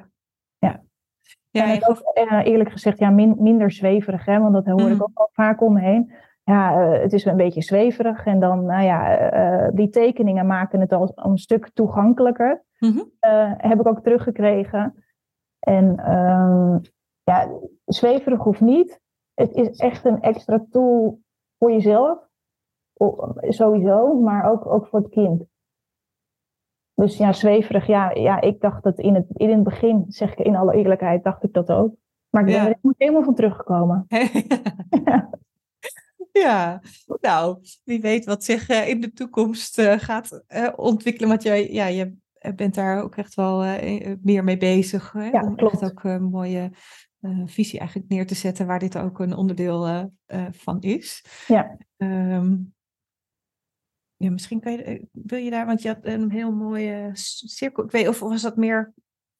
[0.57, 0.81] Ja.
[1.49, 4.91] Ja, en ook, uh, eerlijk gezegd, ja, min, minder zweverig, hè, want dat hoor Mhm.
[4.91, 6.13] ik ook al vaak om me heen.
[6.43, 8.25] Ja, uh, het is een beetje zweverig.
[8.25, 9.33] En dan, nou ja,
[9.65, 12.63] uh, die tekeningen maken het al een stuk toegankelijker.
[12.79, 12.99] Mhm.
[13.57, 15.03] heb ik ook teruggekregen.
[15.59, 16.77] En ehm,
[17.23, 17.49] ja,
[17.85, 18.99] zweverig hoeft niet.
[19.33, 21.19] Het is echt een extra tool
[21.63, 22.19] voor jezelf,
[23.49, 25.43] sowieso, maar ook, ook voor het kind.
[26.93, 30.45] Dus ja, zweverig, ja, ja ik dacht dat in het, in het begin, zeg ik
[30.45, 31.95] in alle eerlijkheid, dacht ik dat ook.
[32.29, 32.67] Maar ik ben Ja.
[32.67, 34.05] er helemaal van teruggekomen.
[36.43, 36.81] ja,
[37.21, 41.29] nou, wie weet wat zich eh, in de toekomst eh, gaat eh, ontwikkelen.
[41.29, 42.15] Want jij, ja, je
[42.55, 43.63] bent daar ook echt wel
[44.21, 45.11] meer mee bezig.
[45.11, 45.29] Hè?
[45.29, 45.81] Ja, Om klopt.
[45.81, 46.71] echt ook een mooie
[47.45, 50.11] visie eigenlijk neer te zetten waar dit ook een onderdeel
[50.51, 51.25] van is.
[51.47, 51.77] Ja.
[51.97, 52.55] Ehm,
[54.15, 57.83] ja, misschien kan je, wil je daar, want je had een heel mooie cirkel.
[57.83, 58.93] Ik weet of was dat meer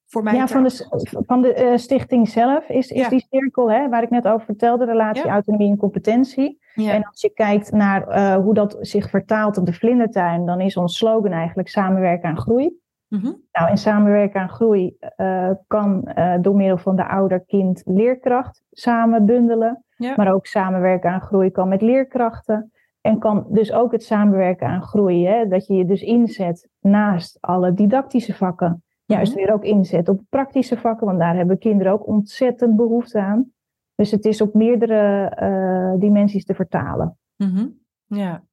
[0.08, 0.34] voor mij?
[0.36, 3.10] Ja, van de, van de uh, stichting zelf is, is Ja.
[3.10, 5.32] die cirkel, hè, waar ik net over vertelde, relatie, Ja.
[5.32, 6.60] autonomie en competentie.
[6.76, 6.92] Ja.
[6.92, 10.78] En als je kijkt naar eh, hoe dat zich vertaalt op de vlindertuin, dan is
[10.78, 12.82] ons slogan eigenlijk samenwerken aan groei.
[13.14, 13.32] Mhm.
[13.52, 19.84] Nou, en samenwerken aan groei eh, kan eh, door middel van de ouder-kind-leerkracht samen bundelen.
[19.98, 20.14] Ja.
[20.16, 22.72] Maar ook samenwerken aan groei kan met leerkrachten.
[23.02, 25.28] En kan dus ook het samenwerken aan groei.
[25.28, 28.84] Hè, dat je je dus inzet naast alle didactische vakken.
[29.06, 31.08] Juist weer ook inzet op praktische vakken.
[31.08, 33.52] Want daar hebben kinderen ook ontzettend behoefte aan.
[33.96, 37.18] Dus het is op meerdere eh, dimensies te vertalen.
[37.36, 37.68] Mhm.
[38.06, 38.44] Ja.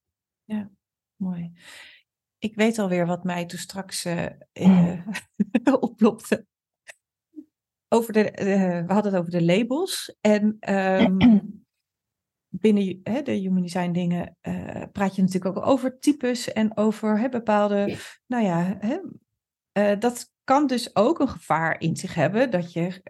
[0.43, 0.69] ja,
[1.15, 1.51] mooi.
[2.41, 5.05] Ik weet alweer wat mij toen straks eh,
[5.79, 6.45] oplopte.
[7.87, 10.17] Over de, eh, we hadden het over de labels.
[10.21, 11.17] En ehm,
[12.63, 14.37] binnen hè, de human design dingen
[14.91, 20.67] praat je natuurlijk ook over types en over hè, bepaalde, nou ja, hè, dat kan
[20.67, 23.01] dus ook een gevaar in zich hebben dat je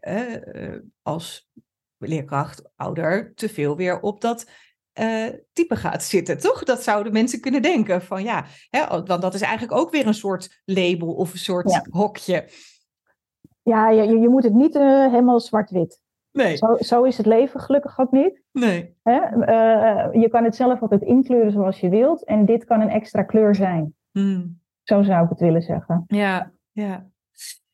[1.01, 1.49] als
[1.97, 4.49] leerkracht, ouder, te veel weer op dat
[4.93, 6.63] eh, type gaat zitten, toch?
[6.63, 10.13] Dat zouden mensen kunnen denken van ja, hè, want dat is eigenlijk ook weer een
[10.13, 11.85] soort label of een soort Ja.
[11.89, 12.47] hokje.
[13.63, 16.01] Ja, je, je moet het niet eh, helemaal zwart-wit.
[16.31, 18.41] Nee, Zo, zo is het leven gelukkig ook niet.
[18.51, 18.95] nee.
[19.03, 19.19] Hè?
[19.19, 22.23] Eh, je kan het zelf altijd inkleuren zoals je wilt.
[22.25, 23.95] En dit kan een extra kleur zijn.
[24.11, 24.59] Hmm.
[24.83, 26.03] Zo zou ik het willen zeggen.
[26.07, 27.09] Ja, ja.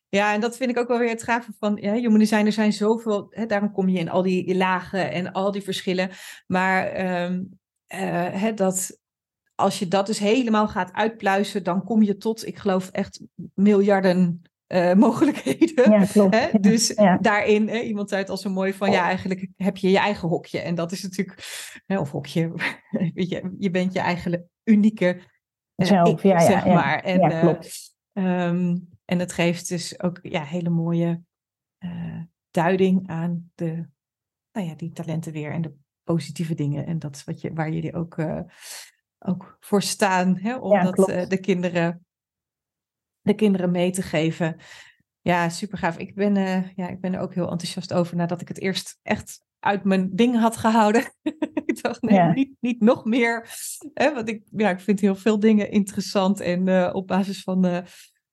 [0.08, 2.46] Ja, en dat vind ik ook wel weer het gave van ja, human design.
[2.46, 6.10] Er zijn zoveel, hè, daarom kom je in al die lagen en al die verschillen.
[6.46, 7.42] Maar ehm,
[7.86, 8.00] eh,
[8.40, 8.98] hè, dat
[9.54, 13.20] als je dat dus helemaal gaat uitpluizen, dan kom je tot, ik geloof echt
[13.54, 15.90] miljarden eh, mogelijkheden.
[15.90, 16.34] Ja, klopt.
[16.34, 16.58] Hè?
[16.60, 17.16] Dus Ja.
[17.18, 20.28] daarin, hè, iemand zei het al zo mooi van, ja, eigenlijk heb je je eigen
[20.28, 20.58] hokje.
[20.60, 21.38] En dat is natuurlijk,
[21.86, 22.52] hè, of hokje,
[23.14, 25.20] weet je, je bent je eigen unieke
[25.74, 27.02] eh, Zelf, ik, ja, ja, zeg maar.
[27.02, 27.94] En, Ja, klopt.
[28.12, 28.76] ehm,
[29.08, 31.22] en het geeft dus ook ja, hele mooie
[31.78, 33.88] eh, duiding aan de,
[34.52, 36.86] nou ja, die talenten weer en de positieve dingen.
[36.86, 38.40] En dat is wat je, waar jullie ook, eh,
[39.18, 42.06] ook voor staan, hè, om Ja, dat eh, de, kinderen,
[43.20, 44.56] de kinderen mee te geven.
[45.20, 45.98] Ja, super gaaf.
[45.98, 46.34] Ik ben,
[46.76, 50.10] ja, ik ben er ook heel enthousiast over nadat ik het eerst echt uit mijn
[50.16, 51.12] ding had gehouden.
[51.66, 52.32] ik dacht, nee, Ja.
[52.32, 53.48] niet, niet nog meer.
[53.94, 57.86] Hè, want ik, ja, ik vind heel veel dingen interessant en op basis van,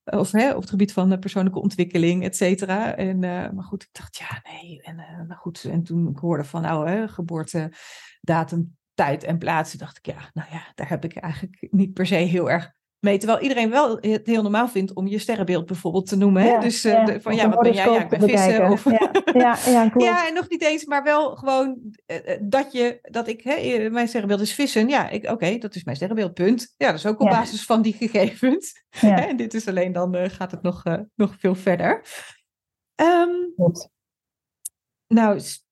[0.06, 2.95] of hè, op het gebied van eh, persoonlijke ontwikkeling, et cetera.
[2.95, 4.82] En, eh, maar goed, ik dacht, ja, nee.
[4.82, 9.74] En, eh, nou goed, en toen ik hoorde van, nou, hè, geboortedatum, tijd en plaats,
[9.74, 12.74] dacht ik, ja, nou ja, daar heb ik eigenlijk niet per se heel erg
[13.06, 13.18] mee.
[13.18, 16.41] Terwijl iedereen wel het heel normaal vindt om je sterrenbeeld bijvoorbeeld te noemen.
[16.41, 16.49] Hè?
[16.49, 17.89] Ja, dus eh, ja, de- van ja, wat ben jij?
[17.91, 18.70] Ja, ik ben vissen.
[18.72, 20.06] Of, Ja, ja, ja, klopt.
[20.06, 23.89] ja, en nog niet eens, maar wel gewoon eh, eh, dat je, dat ik, hè,
[23.89, 24.88] mijn sterrenbeeld is vissen.
[24.89, 26.74] Ja, ik- oké, dat is mijn sterrenbeeld, punt.
[26.78, 28.84] Ja, dat is ook op basis van die gegevens.
[29.01, 30.84] En dit is alleen dan gaat het nog,
[31.16, 32.01] nog veel verder.
[33.56, 33.89] Klopt.
[35.08, 35.64] nou, s-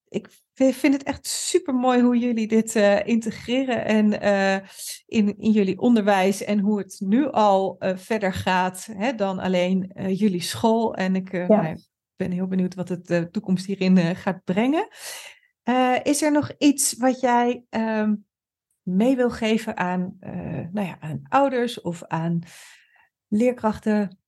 [0.54, 4.68] ik vind het echt super mooi hoe jullie dit eh, integreren en eh,
[5.06, 9.90] in, in jullie onderwijs en hoe het nu al eh, verder gaat hè, dan alleen
[9.94, 10.94] jullie school.
[10.94, 11.46] En ik Ja.
[11.46, 11.78] nou,
[12.16, 14.88] ben heel benieuwd wat het de toekomst hierin gaat brengen.
[16.02, 18.14] Is er nog iets wat jij ehm,
[18.82, 20.16] mee wil geven aan,
[20.72, 22.42] nou ja, aan ouders of aan
[23.28, 24.18] leerkrachten,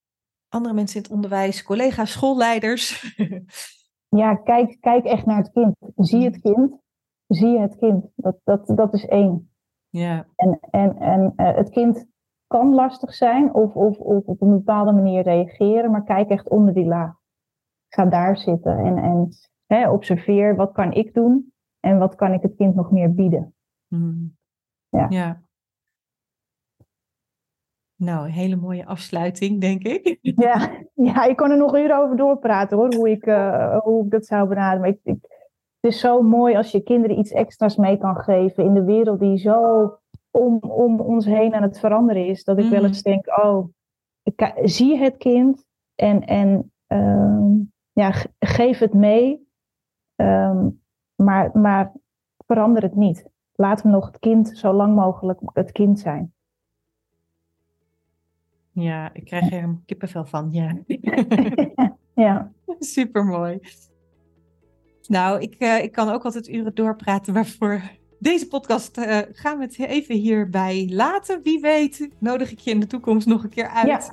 [0.49, 3.15] andere mensen in het onderwijs, collega's, schoolleiders?
[4.09, 5.75] Ja, kijk, kijk echt naar het kind.
[5.95, 6.79] Zie het kind.
[7.27, 8.05] Zie het kind.
[8.15, 9.51] Dat, dat, dat is één.
[9.89, 10.25] ja.
[10.35, 12.07] En, en, en eh, het kind
[12.47, 16.73] kan lastig zijn of, of, of op een bepaalde manier reageren, maar kijk echt onder
[16.73, 17.15] die laag.
[17.87, 19.29] Ga daar zitten en, en
[19.65, 23.55] hè, observeer wat kan ik doen en wat kan ik het kind nog meer bieden.
[23.87, 24.37] Hmm.
[24.89, 25.05] Ja.
[25.09, 25.41] ja.
[27.97, 30.17] Nou, een hele mooie afsluiting, denk ik.
[30.45, 34.11] Ja, ja, ik kan er nog uren over doorpraten hoor, hoe ik, eh, hoe ik
[34.11, 34.79] dat zou benaderen.
[34.79, 35.17] Maar ik, ik,
[35.79, 39.19] het is zo mooi als je kinderen iets extra's mee kan geven in de wereld
[39.19, 39.93] die zo
[40.31, 42.43] om, om ons heen aan het veranderen is.
[42.43, 42.87] Dat ik wel Mhm.
[42.87, 43.67] eens denk, oh,
[44.23, 47.51] ik, zie het kind en, en ehm,
[47.91, 49.47] ja, ge- geef het mee.
[50.15, 50.69] Ehm,
[51.15, 51.91] maar, maar
[52.45, 53.25] verander het niet.
[53.53, 56.33] Laat hem nog het kind zo lang mogelijk het kind zijn.
[58.79, 60.49] Ja, ik krijg er een kippenvel van.
[60.51, 60.77] Ja.
[62.25, 62.51] ja.
[62.79, 63.59] Super mooi.
[65.07, 67.81] Nou, ik, eh, ik kan ook altijd uren doorpraten, maar voor
[68.19, 71.39] deze podcast eh, gaan we het even hierbij laten.
[71.43, 74.11] Wie weet, nodig ik je in de toekomst nog een keer uit.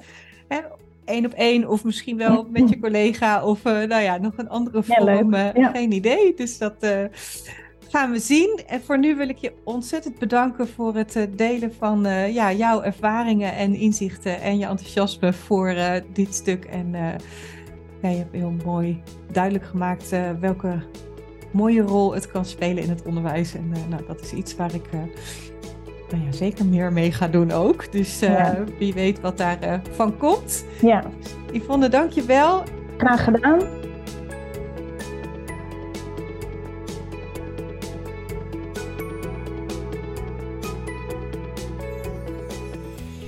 [0.48, 0.58] Hè,
[1.04, 4.82] één op één of misschien wel met je collega of nou ja, nog een andere
[4.82, 5.34] vorm.
[5.34, 6.34] Ja, Geen idee.
[6.34, 6.76] Dus dat
[7.94, 8.60] gaan we zien.
[8.66, 12.00] En voor nu wil ik je ontzettend bedanken voor het delen van
[12.32, 15.74] ja, jouw ervaringen en inzichten en je enthousiasme voor
[16.12, 16.64] dit stuk.
[16.64, 16.90] En
[18.02, 20.82] ja, je hebt heel mooi duidelijk gemaakt welke
[21.52, 23.54] mooie rol het kan spelen in het onderwijs.
[23.54, 24.90] En nou, dat is iets waar ik
[26.10, 27.92] nou ja, zeker meer mee ga doen ook.
[27.92, 28.20] Dus
[28.78, 30.64] wie weet wat daarvan van komt.
[30.80, 31.04] Ja.
[31.52, 32.62] Yvonne, dank je wel.
[32.96, 33.60] Graag gedaan.